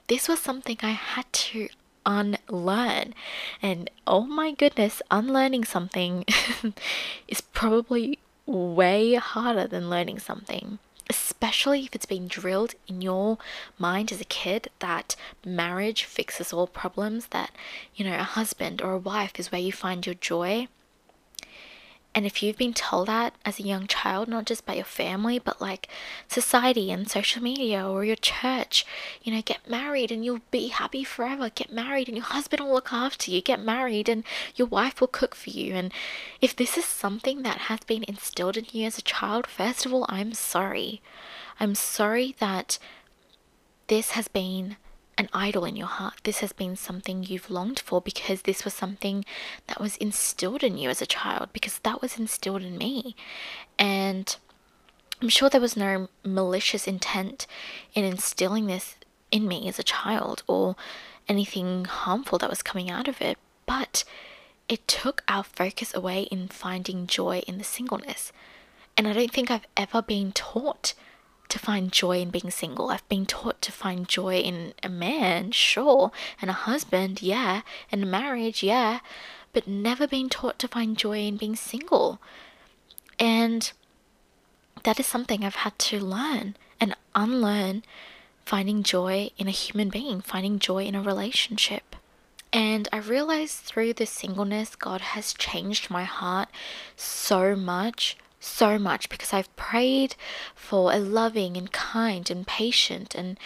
[0.08, 1.70] this was something I had to
[2.06, 3.14] unlearn.
[3.62, 6.26] And oh my goodness, unlearning something
[7.28, 10.80] is probably way harder than learning something
[11.12, 13.38] especially if it's been drilled in your
[13.78, 15.14] mind as a kid that
[15.44, 17.52] marriage fixes all problems, that,
[17.94, 20.70] you know, a husband or a wife is where you find your joy.
[22.14, 25.40] And if you've been told that as a young child, not just by your family,
[25.40, 25.88] but like
[26.28, 28.86] society and social media or your church,
[29.24, 31.50] you know, get married and you'll be happy forever.
[31.50, 33.42] Get married and your husband will look after you.
[33.42, 35.74] Get married and your wife will cook for you.
[35.74, 35.94] And
[36.42, 39.94] if this is something that has been instilled in you as a child, first of
[39.94, 41.02] all, I'm sorry.
[41.62, 42.78] I'm sorry that
[43.88, 44.76] this has been
[45.18, 46.16] an idol in your heart.
[46.24, 49.26] This has been something you've longed for because this was something
[49.68, 53.16] that was instilled in you as a child, because that was instilled in me.
[53.78, 54.36] And
[55.22, 57.46] I'm sure there was no malicious intent
[57.94, 58.96] in instilling this
[59.32, 60.76] in me as a child or
[61.28, 64.04] anything harmful that was coming out of it, but
[64.68, 68.32] it took our focus away in finding joy in the singleness.
[68.98, 70.94] And I don't think I've ever been taught
[71.52, 72.90] to find joy in being single.
[72.90, 76.12] I've been taught to find joy in a man, sure,
[76.42, 77.62] and a husband, yeah,
[77.92, 79.00] and a marriage, yeah,
[79.54, 82.20] but never been taught to find joy in being single.
[83.20, 83.72] And
[84.84, 87.84] that is something I've had to learn and unlearn
[88.46, 91.96] finding joy in a human being, finding joy in a relationship.
[92.54, 96.50] And I realized through this singleness, God has changed my heart
[96.96, 100.16] so much so much because I've prayed
[100.54, 103.40] for a loving and kind and patient and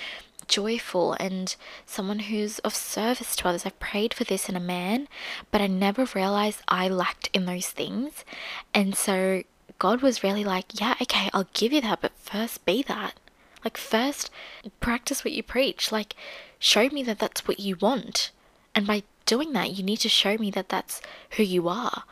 [0.47, 1.55] joyful and
[1.85, 3.65] someone who's of service to others.
[3.65, 5.07] I've prayed for this in a man,
[5.51, 8.23] but I never realized I lacked in those things.
[8.73, 9.43] And so
[9.79, 13.13] God was really like, yeah, okay, I'll give you that, but first be that.
[13.63, 14.29] Like, first
[14.79, 15.91] practice what you preach.
[15.91, 16.15] Like,
[16.59, 18.31] show me that that's what you want.
[18.73, 22.03] And by doing that, you need to show me that that's who you are.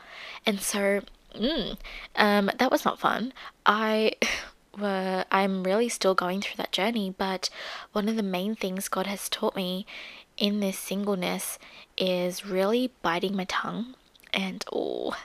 [0.46, 1.02] And so
[1.36, 1.78] Mm,
[2.16, 3.34] um, that was not fun.
[3.66, 4.14] I
[4.80, 7.50] were I'm really still going through that journey, but
[7.92, 9.86] one of the main things God has taught me
[10.38, 11.60] in this singleness
[11.98, 13.96] is really biting my tongue.
[14.34, 15.16] And oh,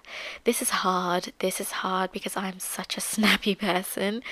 [0.44, 1.32] this is hard.
[1.38, 4.22] This is hard because I'm such a snappy person.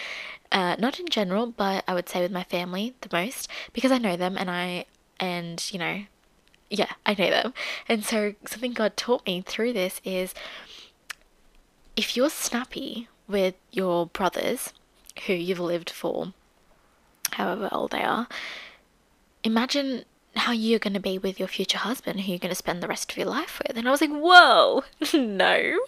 [0.52, 3.98] Uh, not in general, but I would say with my family the most because I
[3.98, 4.84] know them and I
[5.18, 6.02] and you know
[6.70, 7.54] Yeah, I know them.
[7.88, 10.34] And so something God taught me through this is
[11.96, 14.72] if you're snappy with your brothers
[15.26, 16.32] who you've lived for
[17.32, 18.28] however old they are,
[19.42, 20.04] imagine
[20.36, 22.88] how you're going to be with your future husband who you're going to spend the
[22.88, 23.76] rest of your life with.
[23.76, 25.78] And I was like, whoa, no,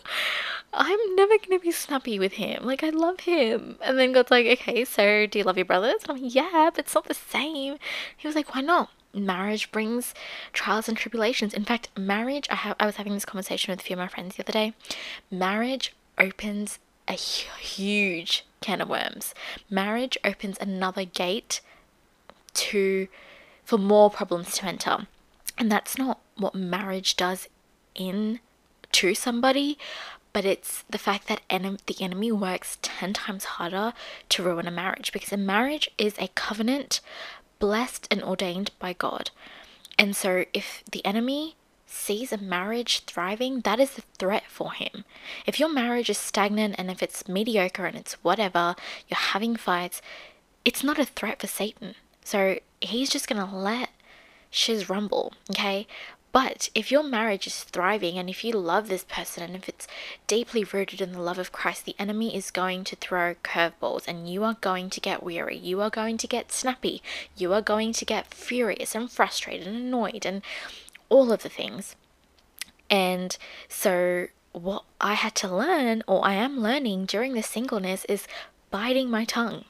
[0.73, 2.65] I'm never going to be snappy with him.
[2.65, 3.77] Like, I love him.
[3.83, 6.03] And then God's like, okay, so do you love your brothers?
[6.03, 7.77] And I'm like, yeah, but it's not the same.
[8.17, 8.91] He was like, why not?
[9.15, 10.15] Marriage brings
[10.53, 11.55] trials and tribulations.
[11.55, 14.09] In fact, marriage, I, have, I was having this conversation with a few of my
[14.09, 14.75] friends the other day.
[15.31, 19.35] Marriage opens a huge can of worms.
[19.71, 21.61] Marriage opens another gate
[22.55, 23.09] to
[23.65, 25.07] for more problems to enter.
[25.57, 27.49] And that's not what marriage does
[27.95, 28.41] in
[28.93, 29.79] to somebody,
[30.33, 33.93] but it's the fact that en- the enemy works 10 times harder
[34.31, 37.01] to ruin a marriage because a marriage is a covenant
[37.59, 39.31] blessed and ordained by God.
[39.99, 41.57] And so if the enemy
[41.99, 45.05] sees a marriage thriving, that is a threat for him.
[45.47, 48.77] If your marriage is stagnant and if it's mediocre and it's whatever,
[49.09, 50.01] you're having fights,
[50.65, 51.95] it's not a threat for Satan.
[52.25, 53.91] So he's just going to let
[54.51, 55.87] shiz rumble, okay?
[56.31, 59.89] But if your marriage is thriving and if you love this person and if it's
[60.27, 64.29] deeply rooted in the love of Christ, the enemy is going to throw curveballs and
[64.29, 65.57] you are going to get weary.
[65.57, 67.03] You are going to get snappy.
[67.37, 70.43] You are going to get furious and frustrated and annoyed and
[71.09, 71.97] all of the things.
[72.91, 73.37] And
[73.69, 78.27] so, what I had to learn, or I am learning during this singleness, is
[78.71, 79.65] biting my tongue.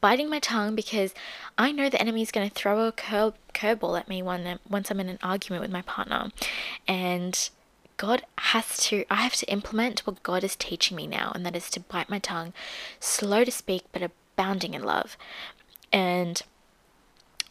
[0.00, 1.14] Biting my tongue because
[1.56, 4.90] I know the enemy is going to throw a curb curveball at me when, once
[4.90, 6.30] I'm in an argument with my partner.
[6.86, 7.50] And
[7.96, 11.56] God has to, I have to implement what God is teaching me now, and that
[11.56, 12.52] is to bite my tongue,
[13.00, 15.16] slow to speak, but abounding in love.
[15.92, 16.40] And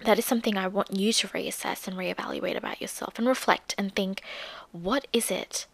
[0.06, 3.94] that is something I want you to reassess and reevaluate about yourself and reflect and
[3.94, 4.22] think
[4.72, 5.66] what is it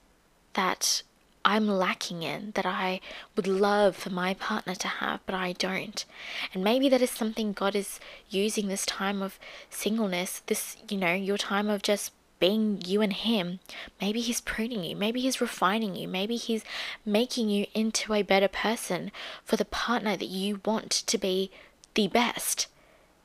[0.53, 1.03] that
[1.45, 3.01] I'm lacking in that I
[3.35, 6.05] would love for my partner to have, but I don't.
[6.53, 9.37] And maybe that is something God is using this time of
[9.69, 13.59] singleness, this, you know, your time of just being you and Him.
[13.99, 16.63] Maybe He's pruning you, maybe He's refining you, maybe He's
[17.05, 19.11] making you into a better person
[19.43, 21.51] for the partner that you want to be
[21.93, 22.67] the best.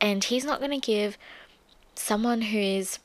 [0.00, 1.18] And he's not going to give
[1.94, 2.98] someone who is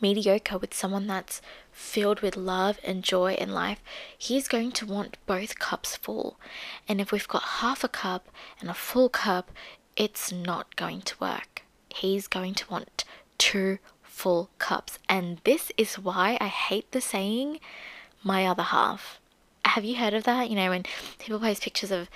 [0.00, 1.40] mediocre with someone that's
[1.72, 3.80] filled with love and joy in life,
[4.16, 6.38] he's going to want both cups full.
[6.88, 8.28] And if we've got half a cup
[8.60, 9.50] and a full cup,
[9.96, 11.62] it's not going to work.
[11.88, 13.04] He's going to want
[13.38, 14.98] two full cups.
[15.08, 17.60] And this is why I hate the saying,
[18.22, 19.18] my other half.
[19.64, 20.50] Have you heard of that?
[20.50, 20.84] You know, when
[21.18, 22.08] people post pictures of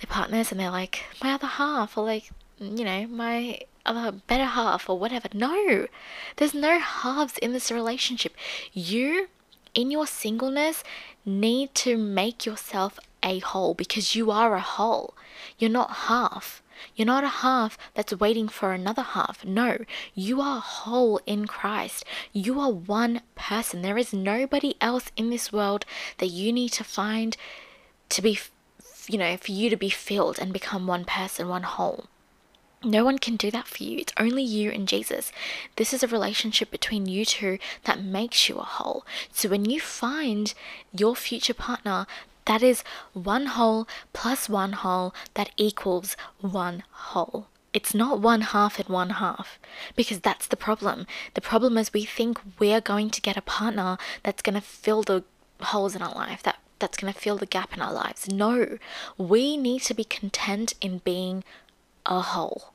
[0.00, 2.30] their partners and they're like, my other half, or like,
[2.62, 5.28] you know, my other better half or whatever.
[5.32, 5.86] No,
[6.36, 8.34] there's no halves in this relationship.
[8.72, 9.28] You,
[9.74, 10.84] in your singleness,
[11.24, 15.14] need to make yourself a whole because you are a whole.
[15.58, 16.62] You're not half.
[16.96, 19.44] You're not a half that's waiting for another half.
[19.44, 19.78] No,
[20.14, 22.04] you are whole in Christ.
[22.32, 23.82] You are one person.
[23.82, 25.84] There is nobody else in this world
[26.18, 27.36] that you need to find
[28.08, 28.38] to be,
[29.08, 32.06] you know, for you to be filled and become one person, one whole.
[32.84, 33.98] No one can do that for you.
[33.98, 35.30] It's only you and Jesus.
[35.76, 39.06] This is a relationship between you two that makes you a whole.
[39.32, 40.52] So when you find
[40.92, 42.06] your future partner,
[42.46, 47.46] that is one whole plus one whole that equals one whole.
[47.72, 49.58] It's not one half and one half
[49.96, 51.06] because that's the problem.
[51.34, 55.02] The problem is we think we're going to get a partner that's going to fill
[55.02, 55.24] the
[55.60, 58.28] holes in our life, that that's going to fill the gap in our lives.
[58.28, 58.76] No,
[59.16, 61.44] we need to be content in being
[62.06, 62.72] a whole.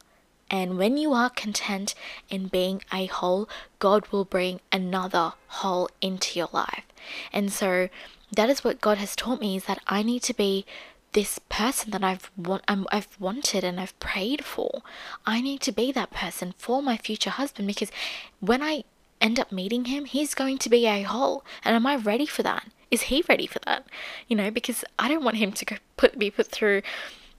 [0.50, 1.94] And when you are content
[2.30, 6.86] in being a whole, God will bring another whole into your life.
[7.34, 7.90] And so
[8.32, 10.66] that is what God has taught me is that I need to be
[11.14, 14.84] this person that I've want, um, i have wanted and I've prayed for.
[15.26, 17.92] I need to be that person for my future husband because
[18.40, 18.84] when I
[19.20, 21.44] end up meeting him, he's going to be a whole.
[21.64, 22.68] And am I ready for that?
[22.92, 23.86] Is he ready for that?
[24.28, 26.82] You know, because I don't want him to go put be put through,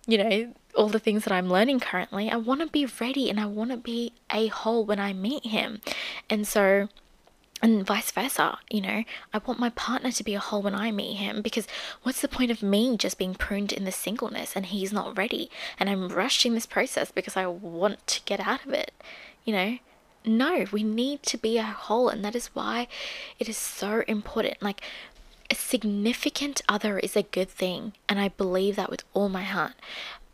[0.07, 3.41] you know, all the things that I'm learning currently, I want to be ready and
[3.41, 5.81] I want to be a whole when I meet him.
[6.31, 6.89] And so,
[7.61, 9.03] and vice versa, you know,
[9.35, 11.67] I want my partner to be a whole when I meet him because
[12.05, 15.51] what's the point of me just being pruned in the singleness and he's not ready
[15.81, 18.93] and I'm rushing this process because I want to get out of it,
[19.45, 19.79] you know?
[20.25, 22.87] No, we need to be a whole, and that is why
[23.39, 24.61] it is so important.
[24.61, 24.83] Like,
[25.51, 29.73] a significant other is a good thing, and I believe that with all my heart.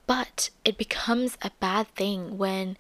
[0.06, 2.76] But it becomes a bad thing when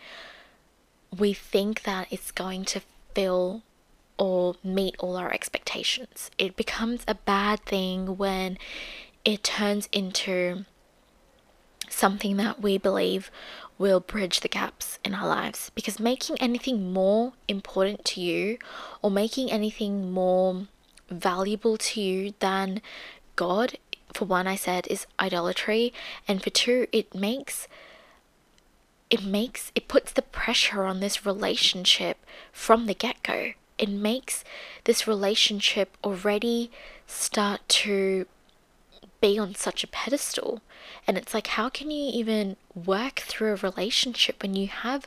[1.16, 2.82] we think that it's going to
[3.14, 3.62] fill
[4.18, 6.30] or meet all our expectations.
[6.38, 8.58] It becomes a bad thing when
[9.24, 10.64] it turns into
[11.88, 13.30] something that we believe
[13.78, 18.58] will bridge the gaps in our lives because making anything more important to you
[19.02, 20.66] or making anything more
[21.08, 22.80] valuable to you than
[23.36, 23.78] God,
[24.14, 25.92] for one, I said, is idolatry,
[26.26, 27.68] and for two, it makes
[29.10, 32.16] it makes it puts the pressure on this relationship
[32.52, 34.44] from the get-go it makes
[34.84, 36.70] this relationship already
[37.06, 38.26] start to
[39.20, 40.60] be on such a pedestal.
[41.06, 45.06] And it's like, how can you even work through a relationship when you have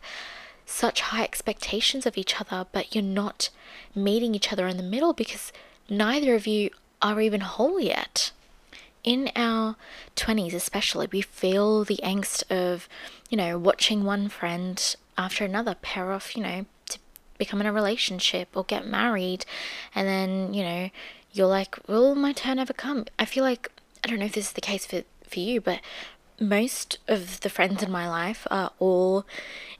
[0.65, 3.49] such high expectations of each other, but you're not
[3.95, 5.53] meeting each other in the middle because
[5.89, 8.31] neither of you are even whole yet?
[9.03, 9.75] In our
[10.15, 12.89] 20s, especially, we feel the angst of,
[13.29, 16.99] you know, watching one friend after another pair off, you know, to
[17.37, 19.45] become in a relationship or get married.
[19.95, 20.89] And then you know
[21.31, 23.05] you're like will my turn ever come?
[23.19, 23.71] I feel like
[24.03, 25.81] i don't know if this is the case for for you but
[26.39, 29.25] most of the friends in my life are all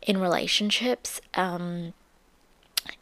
[0.01, 1.93] in relationships um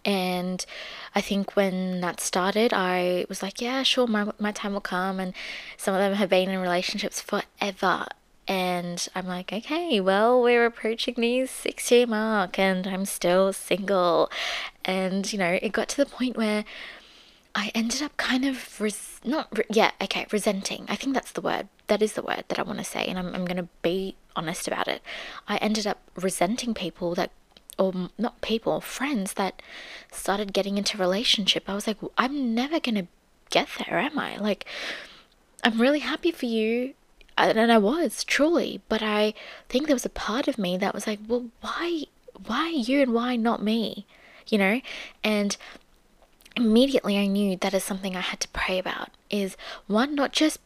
[0.04, 0.66] and
[1.14, 5.20] I think when that started, I was like, yeah, sure, my, my time will come.
[5.20, 5.34] And
[5.78, 8.06] some of them have been in relationships forever.
[8.48, 14.30] And I'm like, okay, well, we're approaching the six year mark and I'm still single.
[14.84, 16.64] And, you know, it got to the point where
[17.56, 20.86] I ended up kind of, res- not, re- yeah, okay, resenting.
[20.90, 21.70] I think that's the word.
[21.88, 23.06] That is the word that I want to say.
[23.06, 25.02] And I'm, I'm going to be honest about it.
[25.48, 27.32] I ended up resenting people that
[27.78, 29.62] or not people, friends that
[30.12, 31.64] started getting into relationship.
[31.68, 33.08] I was like, I'm never to
[33.50, 34.38] get there, am I?
[34.38, 34.66] Like,
[35.64, 36.94] I'm really happy for you
[37.38, 39.34] and I was truly, but I
[39.68, 42.04] think there was a part of me that was like, well, why,
[42.46, 44.06] why you and why not me,
[44.48, 44.80] you know?
[45.24, 45.58] And
[46.56, 49.10] immediately I knew that is something I had to pray about.
[49.30, 49.58] Is
[49.88, 50.60] one not just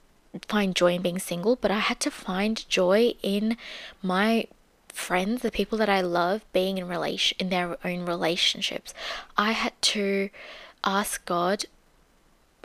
[0.48, 3.58] find joy in being single, but I had to find joy in
[4.04, 4.46] my
[4.92, 8.94] friends, the people that I love, being in relation in their own relationships.
[9.38, 10.30] I had to
[10.84, 11.66] ask God.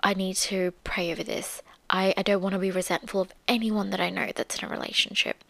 [0.02, 1.62] I need to pray over this.
[1.88, 4.70] I, I don't want to be resentful of anyone that I know that's in a
[4.70, 5.42] relationship.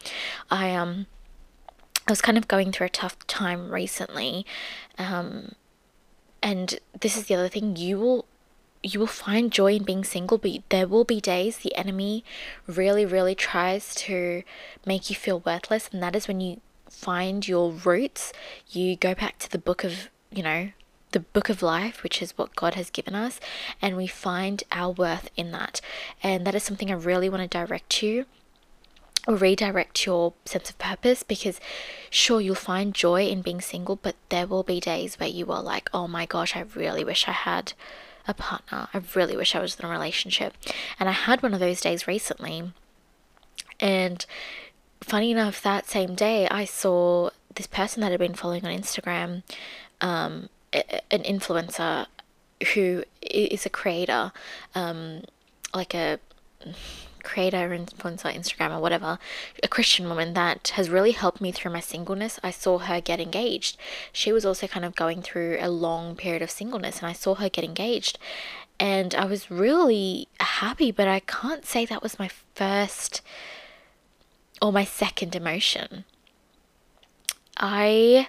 [0.50, 1.06] I um
[2.06, 4.44] I was kind of going through a tough time recently.
[4.98, 5.52] Um
[6.42, 8.26] and this is the other thing, you will
[8.84, 12.22] you will find joy in being single, but there will be days the enemy
[12.66, 14.42] really, really tries to
[14.84, 16.60] make you feel worthless, and that is when you
[16.90, 18.32] find your roots.
[18.68, 20.70] You go back to the book of, you know,
[21.12, 23.40] the book of life, which is what God has given us,
[23.80, 25.80] and we find our worth in that.
[26.22, 28.26] And that is something I really want to direct you
[29.26, 31.58] or redirect your sense of purpose because
[32.10, 35.62] sure you'll find joy in being single but there will be days where you are
[35.62, 37.72] like oh my gosh i really wish i had
[38.26, 38.88] a partner.
[38.94, 40.54] I really wish i was in a relationship.
[40.98, 42.72] And i had one of those days recently.
[43.80, 44.24] And
[45.00, 49.42] funny enough that same day i saw this person that i'd been following on instagram
[50.00, 52.06] um, an influencer
[52.74, 54.32] who is a creator,
[54.74, 55.22] um,
[55.74, 56.18] like a
[57.24, 59.18] creator, and influencer, Instagram, or whatever,
[59.62, 62.38] a Christian woman that has really helped me through my singleness.
[62.42, 63.76] I saw her get engaged.
[64.12, 67.34] She was also kind of going through a long period of singleness, and I saw
[67.34, 68.18] her get engaged.
[68.78, 73.22] And I was really happy, but I can't say that was my first
[74.60, 76.04] or my second emotion.
[77.56, 78.28] I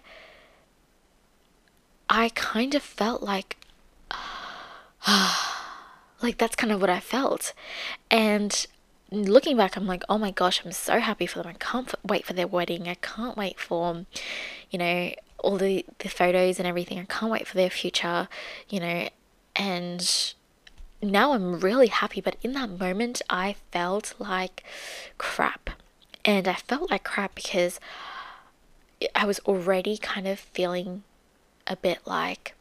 [2.10, 3.58] I kind of felt like,
[6.22, 7.54] like that's kind of what I felt.
[8.12, 8.66] And
[9.12, 11.48] looking back, I'm like, oh my gosh, I'm so happy for them.
[11.48, 12.88] I can't f- wait for their wedding.
[12.88, 14.06] I can't wait for,
[14.70, 17.00] you know, all the, the photos and everything.
[17.00, 18.28] I can't wait for their future,
[18.70, 19.10] you know,
[19.56, 20.34] and
[21.02, 22.22] now I'm really happy.
[22.22, 24.64] But in that moment, I felt like
[25.18, 25.70] crap.
[26.24, 27.80] And I felt like crap because
[29.14, 31.04] I was already kind of feeling
[31.68, 32.56] a bit like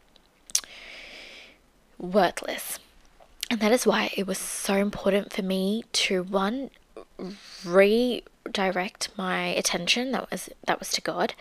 [1.98, 2.78] worthless.
[3.54, 6.70] And that is why it was so important for me to one
[7.64, 11.34] redirect my attention that was that was to God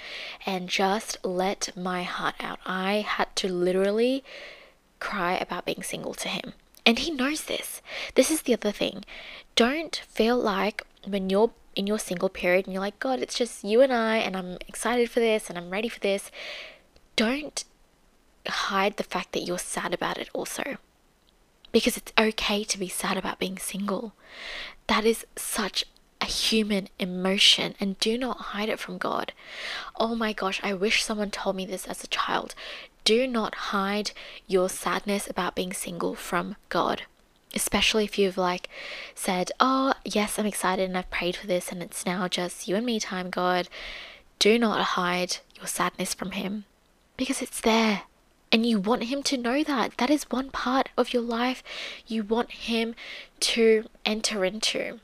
[0.45, 2.59] and just let my heart out.
[2.67, 4.23] I had to literally
[4.99, 6.53] cry about being single to him.
[6.85, 7.81] And he knows this.
[8.13, 9.03] This is the other thing.
[9.55, 13.63] Don't feel like when you're in your single period and you're like, God, it's just
[13.63, 16.29] you and I, and I'm excited for this and I'm ready for this
[17.15, 17.63] don't
[18.47, 20.77] hide the fact that you're sad about it also.
[21.73, 24.13] Because it's okay to be sad about being single.
[24.87, 25.83] That is such
[26.23, 29.33] a human emotion and do not hide it from God.
[29.99, 32.55] Oh my gosh, I wish someone told me this as a child.
[33.03, 34.11] do not hide
[34.47, 37.01] your sadness about being single from God.
[37.53, 38.69] Especially if you've like
[39.13, 42.77] said, Oh, yes, I'm excited and I've prayed for this and it's now just you
[42.77, 43.67] and me time, God.
[44.39, 46.63] Do not hide your sadness from Him
[47.17, 48.03] because it's there.
[48.53, 49.97] And you want him to know that.
[49.97, 51.63] That is one part of your life
[52.05, 52.93] you want him
[53.39, 54.99] to enter into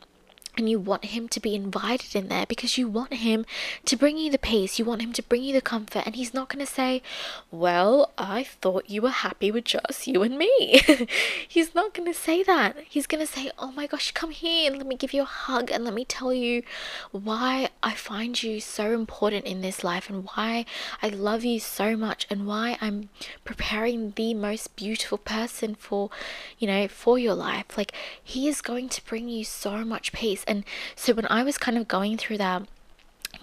[0.57, 3.45] and you want him to be invited in there because you want him
[3.85, 6.33] to bring you the peace, you want him to bring you the comfort, and he's
[6.33, 7.01] not going to say,
[7.49, 10.81] Well, I thought you were happy with just you and me.
[11.47, 12.75] he's not going to say that.
[12.87, 15.25] He's going to say, Oh my gosh, come here and let me give you a
[15.25, 16.63] hug and let me tell you
[17.11, 20.65] why I find you so important in this life and why
[21.01, 23.09] I love you so much and why I'm
[23.45, 26.09] preparing the most beautiful person for,
[26.57, 27.77] you know, for your life.
[27.77, 30.63] Like, he is going to bring you so much peace and
[30.95, 32.67] so when I was kind of going through that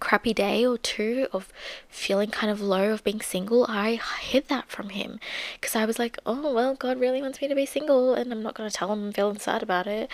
[0.01, 1.53] crappy day or two of
[1.89, 5.21] feeling kind of low of being single, I hid that from him
[5.55, 8.43] because I was like, oh, well, God really wants me to be single and I'm
[8.43, 10.11] not going to tell him I'm feeling sad about it.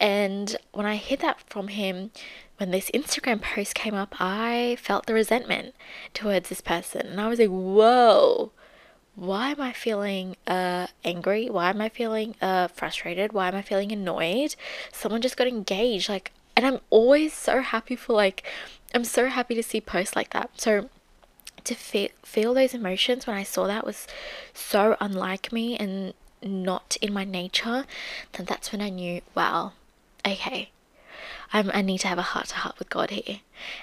[0.00, 2.10] And when I hid that from him,
[2.56, 5.74] when this Instagram post came up, I felt the resentment
[6.14, 7.06] towards this person.
[7.06, 8.52] And I was like, whoa,
[9.16, 11.48] why am I feeling uh, angry?
[11.48, 13.32] Why am I feeling uh, frustrated?
[13.32, 14.54] Why am I feeling annoyed?
[14.92, 16.10] Someone just got engaged.
[16.10, 18.42] Like, and I'm always so happy for like,
[18.94, 20.60] I'm so happy to see posts like that.
[20.60, 20.90] So
[21.64, 24.06] to feel feel those emotions when I saw that was
[24.54, 26.12] so unlike me and
[26.42, 27.86] not in my nature.
[28.32, 29.72] Then that's when I knew, wow,
[30.26, 30.70] okay,
[31.54, 33.40] I'm, I need to have a heart to heart with God here.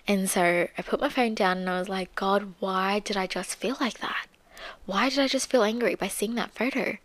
[0.07, 3.25] And so I put my phone down and I was like, God, why did I
[3.25, 4.27] just feel like that?
[4.85, 6.97] Why did I just feel angry by seeing that photo?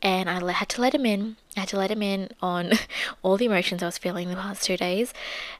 [0.00, 1.36] And I had to let him in.
[1.56, 2.72] I had to let him in on
[3.22, 5.12] all the emotions I was feeling the past two days.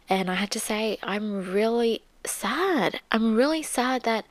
[0.08, 3.00] And I had to say, I'm really sad.
[3.10, 4.24] I'm really sad that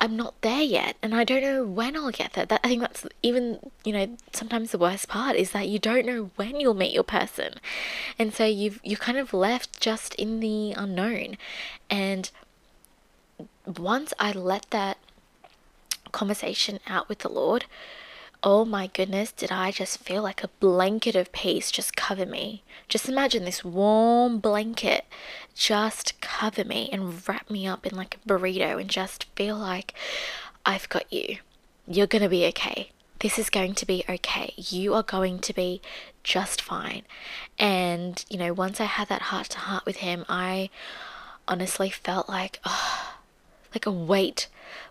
[0.00, 2.46] I'm not there yet, and I don't know when I'll get there.
[2.46, 6.06] That I think that's even you know sometimes the worst part is that you don't
[6.06, 7.54] know when you'll meet your person,
[8.16, 11.36] and so you've you're kind of left just in the unknown.
[11.90, 12.30] And
[13.66, 14.98] once I let that
[16.08, 17.66] conversation out with the Lord,
[18.42, 22.62] oh my goodness, did I just feel like a blanket of peace just cover me?
[22.88, 25.04] Just imagine this warm blanket
[25.54, 29.92] just cover me and wrap me up in like a burrito and just feel like
[30.64, 31.38] I've got you.
[31.86, 32.90] You're going to be okay.
[33.20, 34.54] This is going to be okay.
[34.56, 35.82] You are going to be
[36.22, 37.02] just fine.
[37.58, 40.70] And, you know, once I had that heart to heart with him, I
[41.48, 43.16] honestly felt like, oh,
[43.74, 44.46] like a weight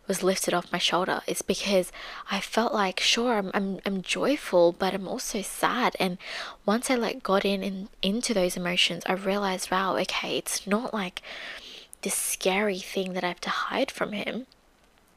[0.08, 1.22] was lifted off my shoulder.
[1.28, 1.92] It's because
[2.32, 5.96] I felt like, sure, I'm, I'm, I'm joyful, but I'm also sad.
[6.00, 6.18] And
[6.66, 10.94] once I like got in and into those emotions, I realized, wow, okay, it's not
[10.94, 11.22] like
[12.02, 14.46] this scary thing that I have to hide from him.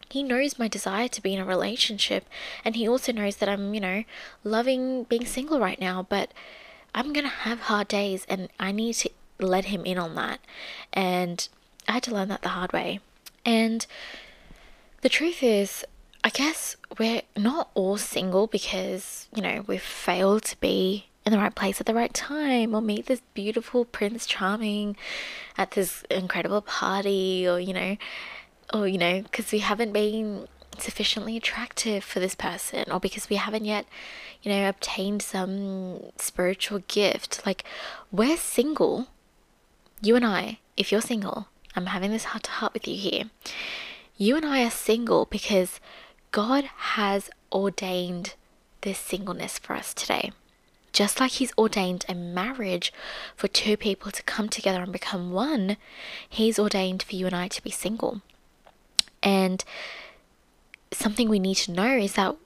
[0.08, 2.26] He knows my desire to be in a relationship,
[2.64, 4.02] and he also knows that I'm, you know,
[4.42, 6.32] loving being single right now, but
[6.92, 10.40] I'm gonna have hard days, and I need to let him in on that.
[10.92, 11.48] And
[11.86, 12.98] I had to learn that the hard way.
[13.44, 13.86] And
[15.02, 15.84] the truth is,
[16.22, 21.38] I guess we're not all single because, you know, we've failed to be in the
[21.38, 24.96] right place at the right time or meet this beautiful Prince Charming
[25.56, 27.96] at this incredible party or, you know,
[28.74, 30.46] or, you know, because we haven't been
[30.78, 33.86] sufficiently attractive for this person or because we haven't yet,
[34.42, 37.44] you know, obtained some spiritual gift.
[37.46, 37.64] Like,
[38.12, 39.08] we're single,
[40.02, 43.24] you and I, if you're single, I'm having this heart to heart with you here
[44.20, 45.80] you and I are single because
[46.30, 48.34] God has ordained
[48.82, 50.30] this singleness for us today.
[50.92, 52.92] Just like He's ordained a marriage
[53.34, 55.78] for two people to come together and become one,
[56.28, 58.20] He's ordained for you and I to be single.
[59.22, 59.64] And
[60.92, 62.36] something we need to know is that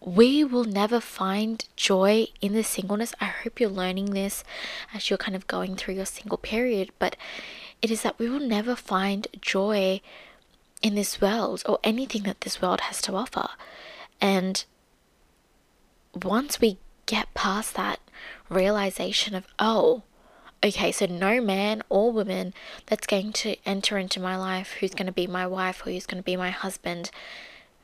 [0.00, 3.14] we will never find joy in the singleness.
[3.20, 4.42] I hope you're learning this
[4.92, 7.14] as you're kind of going through your single period, but
[7.80, 10.00] it is that we will never find joy
[10.84, 13.48] in this world or anything that this world has to offer.
[14.20, 14.62] And
[16.22, 16.76] once we
[17.06, 18.00] get past that
[18.50, 20.02] realization of, oh,
[20.62, 22.52] okay, so no man or woman
[22.84, 26.04] that's going to enter into my life who's going to be my wife or who's
[26.06, 27.10] going to be my husband,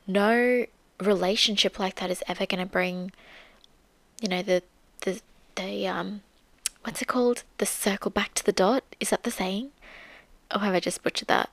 [0.07, 0.67] no
[1.01, 3.13] relationship like that is ever going to bring,
[4.21, 4.63] you know, the,
[5.07, 5.23] the,
[5.55, 6.21] the, um,
[6.85, 7.45] what's it called?
[7.57, 8.85] The circle back to the dot?
[9.01, 9.71] Is that the saying?
[10.51, 11.49] Oh, have I just butchered that?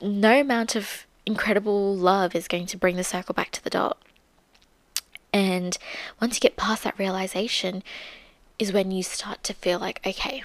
[0.00, 3.98] No amount of incredible love is going to bring the circle back to the dot.
[5.32, 5.76] And
[6.20, 7.82] once you get past that realization,
[8.58, 10.42] is when you start to feel like, okay,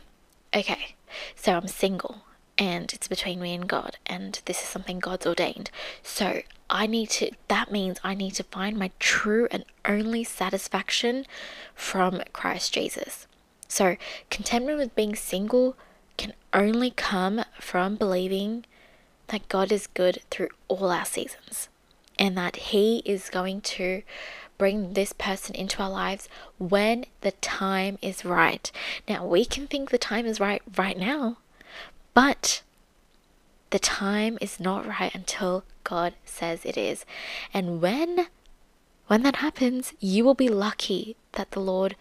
[0.53, 0.95] okay,
[1.35, 2.23] so I'm single.
[2.57, 5.71] and it's between me and God, and this is something God's ordained.
[6.03, 11.25] So I need to, that means I need to find my true and only satisfaction
[11.73, 13.27] from Christ Jesus.
[13.67, 13.97] So
[14.29, 15.75] contentment with being single
[16.17, 18.65] can only come from believing
[19.27, 21.69] that God is good through all our seasons
[22.19, 24.03] and that He is going to
[24.57, 28.71] bring this person into our lives when the time is right.
[29.07, 31.37] Now, we can think the time is right right now,
[32.13, 32.61] but
[33.71, 37.05] the time is not right until God says it is.
[37.53, 38.27] And when
[39.07, 41.95] when that happens, you will be lucky that the Lord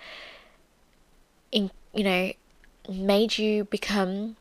[1.50, 2.32] in you know
[2.88, 4.36] made you become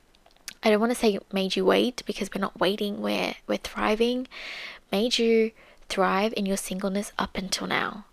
[0.64, 4.28] I don't want to say made you wait because we're not waiting, we're we're thriving,
[4.92, 5.52] made you
[5.90, 8.06] thrive in your singleness up until now.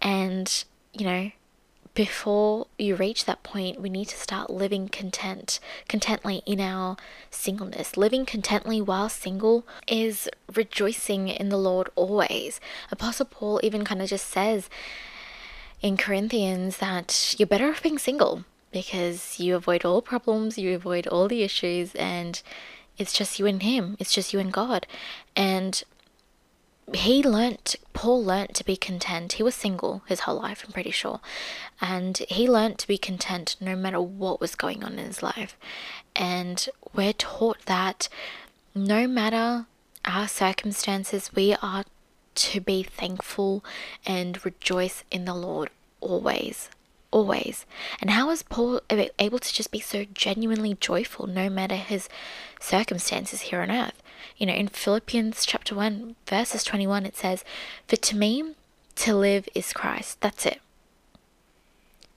[0.00, 1.30] And, you know,
[1.94, 6.96] before you reach that point, we need to start living content, contently in our
[7.30, 7.96] singleness.
[7.96, 12.60] Living contently while single is rejoicing in the Lord always.
[12.90, 14.68] Apostle Paul even kind of just says
[15.82, 21.06] in Corinthians that you're better off being single because you avoid all problems, you avoid
[21.06, 22.42] all the issues, and
[22.98, 24.86] it's just you and Him, it's just you and God.
[25.36, 25.82] And
[26.92, 29.34] he learnt paul learnt to be content.
[29.34, 31.20] He was single his whole life i'm pretty sure.
[31.80, 35.56] And he learnt to be content no matter what was going on in his life.
[36.14, 38.10] And we're taught that
[38.74, 39.64] no matter
[40.04, 41.84] our circumstances we are
[42.34, 43.64] to be thankful
[44.04, 45.70] and rejoice in the lord
[46.00, 46.68] always
[47.14, 47.64] always.
[48.00, 52.08] And how is Paul able to just be so genuinely joyful no matter his
[52.60, 54.02] circumstances here on earth?
[54.36, 57.44] You know, in Philippians chapter 1, verses 21, it says,
[57.86, 58.54] For to me,
[58.96, 60.20] to live is Christ.
[60.20, 60.60] That's it.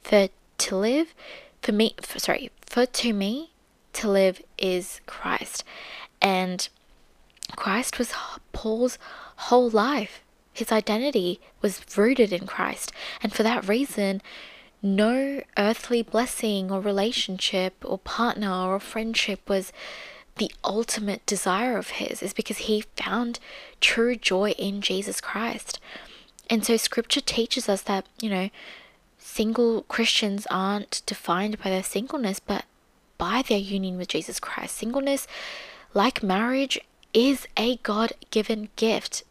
[0.02, 1.14] For to live,
[1.62, 3.52] for me, for, sorry, for to me,
[3.94, 5.64] to live is Christ.
[6.24, 6.68] And
[7.56, 8.14] Christ was
[8.52, 8.98] Paul's
[9.36, 10.24] whole life.
[10.54, 12.92] His identity was rooted in Christ.
[13.22, 14.24] And for that reason,
[14.82, 19.72] no earthly blessing or relationship or partner or friendship was
[20.38, 23.40] the ultimate desire of his is because he found
[23.82, 25.80] true joy in Jesus Christ.
[26.50, 28.50] And so scripture teaches us that, you know,
[29.18, 32.66] single Christians aren't defined by their singleness, but
[33.18, 34.78] by their union with Jesus Christ.
[34.78, 35.28] Singleness,
[35.94, 36.80] like marriage,
[37.14, 39.24] is a God given gift.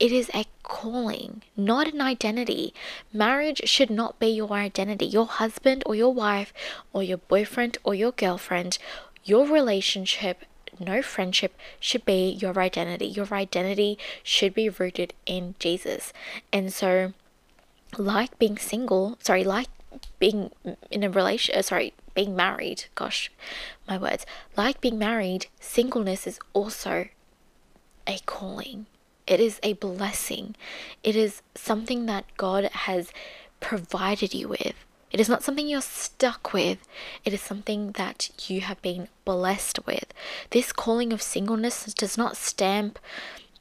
[0.00, 2.74] It is a calling, not an identity.
[3.12, 5.06] Marriage should not be your identity.
[5.06, 6.52] Your husband or your wife
[6.92, 8.78] or your boyfriend or your girlfriend,
[9.24, 10.44] your relationship,
[10.80, 13.06] no friendship should be your identity.
[13.06, 16.12] Your identity should be rooted in Jesus.
[16.52, 17.12] And so,
[17.96, 19.68] like being single, sorry, like
[20.18, 20.50] being
[20.90, 23.30] in a relation, uh, sorry, being married, gosh,
[23.88, 24.26] my words,
[24.56, 27.08] like being married, singleness is also
[28.06, 28.86] a calling.
[29.26, 30.54] It is a blessing.
[31.02, 33.12] It is something that God has
[33.60, 34.74] provided you with.
[35.10, 36.78] It is not something you're stuck with.
[37.24, 40.12] It is something that you have been blessed with.
[40.50, 42.98] This calling of singleness does not stamp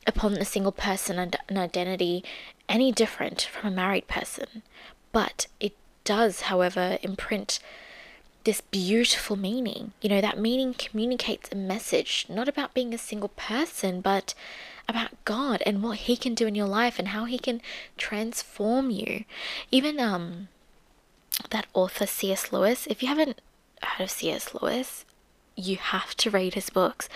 [0.08, 2.24] upon a single person and an identity
[2.68, 4.64] any different from a married person,
[5.12, 7.60] but it does, however, imprint
[8.44, 9.94] this beautiful meaning.
[10.02, 14.34] You know, that meaning communicates a message, not about being a single person, but
[14.88, 17.62] about God and what He can do in your life and how He can
[17.98, 19.26] transform you.
[19.72, 20.48] Even um,
[21.50, 22.52] that author C.S.
[22.52, 23.42] Lewis, if you haven't
[23.82, 24.54] heard of C.S.
[24.54, 25.06] Lewis,
[25.56, 27.10] you have to read his books.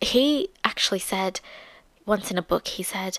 [0.00, 1.40] He actually said,
[2.06, 3.18] once in a book, he said,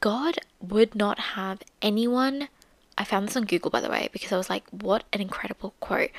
[0.00, 2.48] God would not have anyone.
[2.96, 5.74] I found this on Google, by the way, because I was like, what an incredible
[5.80, 6.10] quote.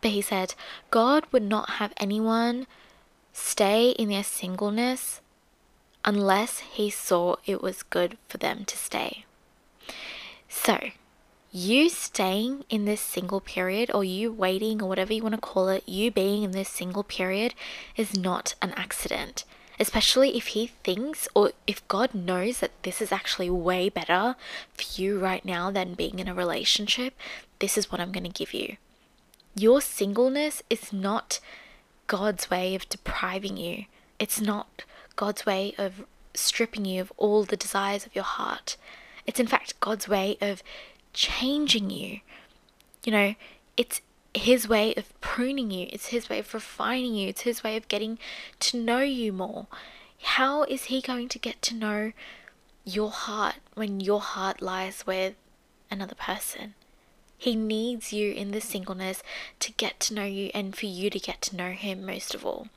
[0.00, 0.54] But he said,
[0.90, 2.66] God would not have anyone
[3.32, 5.20] stay in their singleness
[6.06, 9.24] unless he saw it was good for them to stay.
[10.48, 10.78] So,
[11.50, 15.68] you staying in this single period, or you waiting, or whatever you want to call
[15.68, 17.54] it, you being in this single period
[17.96, 19.44] is not an accident.
[19.78, 24.36] Especially if he thinks, or if God knows that this is actually way better
[24.72, 27.14] for you right now than being in a relationship,
[27.58, 28.76] this is what I'm going to give you.
[29.54, 31.40] Your singleness is not
[32.06, 33.84] God's way of depriving you.
[34.18, 34.84] It's not
[35.16, 36.04] God's way of
[36.34, 38.76] stripping you of all the desires of your heart.
[39.26, 40.62] It's in fact God's way of
[41.12, 42.20] changing you.
[43.04, 43.34] You know,
[43.76, 44.00] it's
[44.34, 47.88] His way of pruning you, it's His way of refining you, it's His way of
[47.88, 48.18] getting
[48.60, 49.66] to know you more.
[50.22, 52.12] How is He going to get to know
[52.84, 55.34] your heart when your heart lies with
[55.90, 56.74] another person?
[57.38, 59.22] He needs you in this singleness
[59.60, 62.46] to get to know you and for you to get to know Him most of
[62.46, 62.68] all.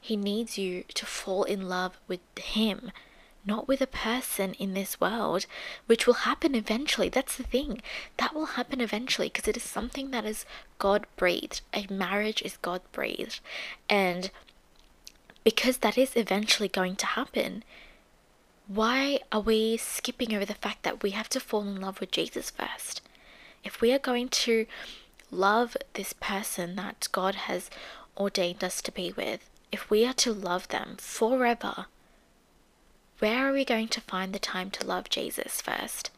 [0.00, 2.92] He needs you to fall in love with Him,
[3.44, 5.46] not with a person in this world,
[5.86, 7.08] which will happen eventually.
[7.08, 7.82] That's the thing.
[8.16, 10.46] That will happen eventually because it is something that is
[10.78, 11.60] God breathed.
[11.74, 13.40] A marriage is God breathed.
[13.88, 14.30] And
[15.44, 17.62] because that is eventually going to happen,
[18.66, 22.10] why are we skipping over the fact that we have to fall in love with
[22.10, 23.00] Jesus first?
[23.66, 24.64] If we are going to
[25.30, 27.68] love this person that God has
[28.16, 31.86] ordained us to be with, if we are to love them forever,
[33.18, 36.10] where are we going to find the time to love Jesus first?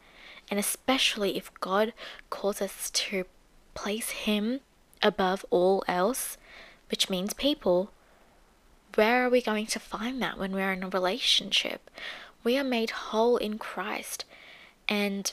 [0.50, 1.94] And especially if God
[2.28, 3.24] calls us to
[3.74, 4.60] place Him
[5.02, 6.36] above all else,
[6.90, 7.90] which means people,
[8.94, 11.90] where are we going to find that when we're in a relationship?
[12.44, 14.24] We are made whole in Christ,
[14.88, 15.32] and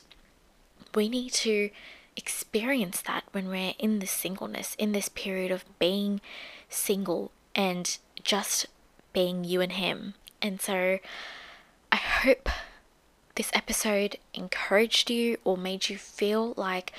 [0.94, 1.72] we need to
[2.18, 6.22] experience that when we're in this singleness, in this period of being
[6.70, 8.68] single and just
[9.14, 10.14] being you and him.
[10.42, 11.00] And so
[11.92, 12.50] I hope
[13.36, 16.94] this episode encouraged you or made you feel like,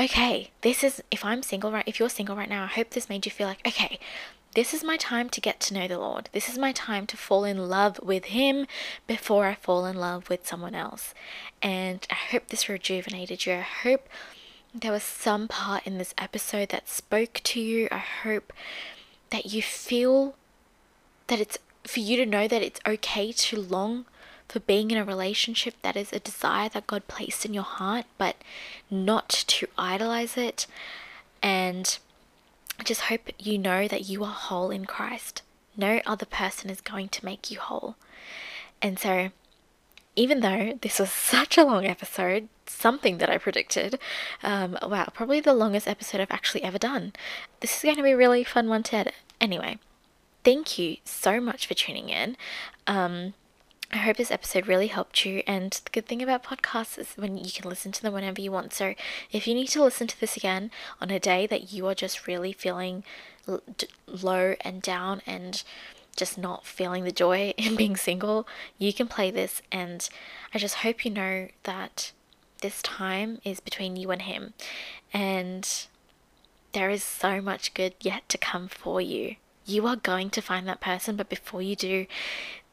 [0.00, 3.08] okay, this is, if I'm single, right, if you're single right now, I hope this
[3.08, 3.98] made you feel like, okay,
[4.54, 6.28] this is my time to get to know the Lord.
[6.32, 8.66] This is my time to fall in love with Him
[9.06, 11.14] before I fall in love with someone else.
[11.62, 13.54] And I hope this rejuvenated you.
[13.54, 14.08] I hope
[14.74, 17.88] there was some part in this episode that spoke to you.
[17.90, 18.52] I hope
[19.30, 20.34] that you feel
[21.26, 24.06] that it's for you to know that it's okay to long
[24.48, 28.04] for being in a relationship that is a desire that God placed in your heart,
[28.18, 28.36] but
[28.90, 30.66] not to idolize it.
[31.42, 31.98] And
[32.78, 35.42] I just hope you know that you are whole in Christ.
[35.76, 37.96] No other person is going to make you whole.
[38.80, 39.30] And so
[40.14, 43.98] even though this was such a long episode, something that I predicted,
[44.42, 47.12] um, wow, probably the longest episode I've actually ever done.
[47.60, 49.14] This is going to be a really fun one to edit.
[49.40, 49.78] Anyway,
[50.44, 52.36] thank you so much for tuning in.
[52.86, 53.34] Um,
[53.92, 55.42] I hope this episode really helped you.
[55.46, 58.50] And the good thing about podcasts is when you can listen to them whenever you
[58.50, 58.72] want.
[58.72, 58.94] So
[59.30, 62.26] if you need to listen to this again on a day that you are just
[62.26, 63.04] really feeling
[64.06, 65.62] low and down and
[66.16, 68.46] just not feeling the joy in being single,
[68.78, 69.62] you can play this.
[69.70, 70.08] And
[70.54, 72.12] I just hope you know that
[72.60, 74.54] this time is between you and him.
[75.12, 75.68] And
[76.72, 79.36] there is so much good yet to come for you.
[79.64, 82.06] You are going to find that person, but before you do,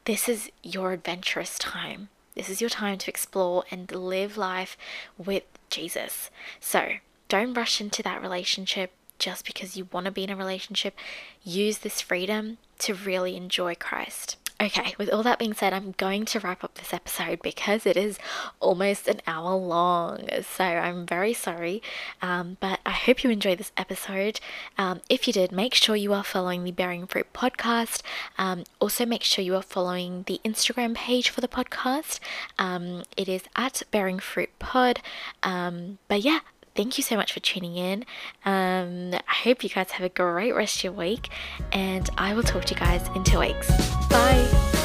[0.06, 2.08] this is your adventurous time.
[2.34, 4.76] This is your time to explore and live life
[5.18, 6.30] with Jesus.
[6.58, 6.94] So
[7.28, 10.96] don't rush into that relationship just because you want to be in a relationship.
[11.44, 14.36] Use this freedom to really enjoy Christ.
[14.62, 17.96] Okay, with all that being said, I'm going to wrap up this episode because it
[17.96, 18.18] is
[18.60, 20.28] almost an hour long.
[20.42, 21.82] So I'm very sorry,
[22.20, 24.38] um, but I hope you enjoyed this episode.
[24.76, 28.02] Um, if you did, make sure you are following the Bearing Fruit podcast.
[28.36, 32.20] Um, also, make sure you are following the Instagram page for the podcast.
[32.58, 35.00] Um, it is at Bearing Fruit Pod.
[35.42, 36.40] Um, but yeah,
[36.74, 38.04] thank you so much for tuning in.
[38.44, 41.30] Um, I hope you guys have a great rest of your week,
[41.72, 43.68] and I will talk to you guys in two weeks.
[44.08, 44.79] Bye.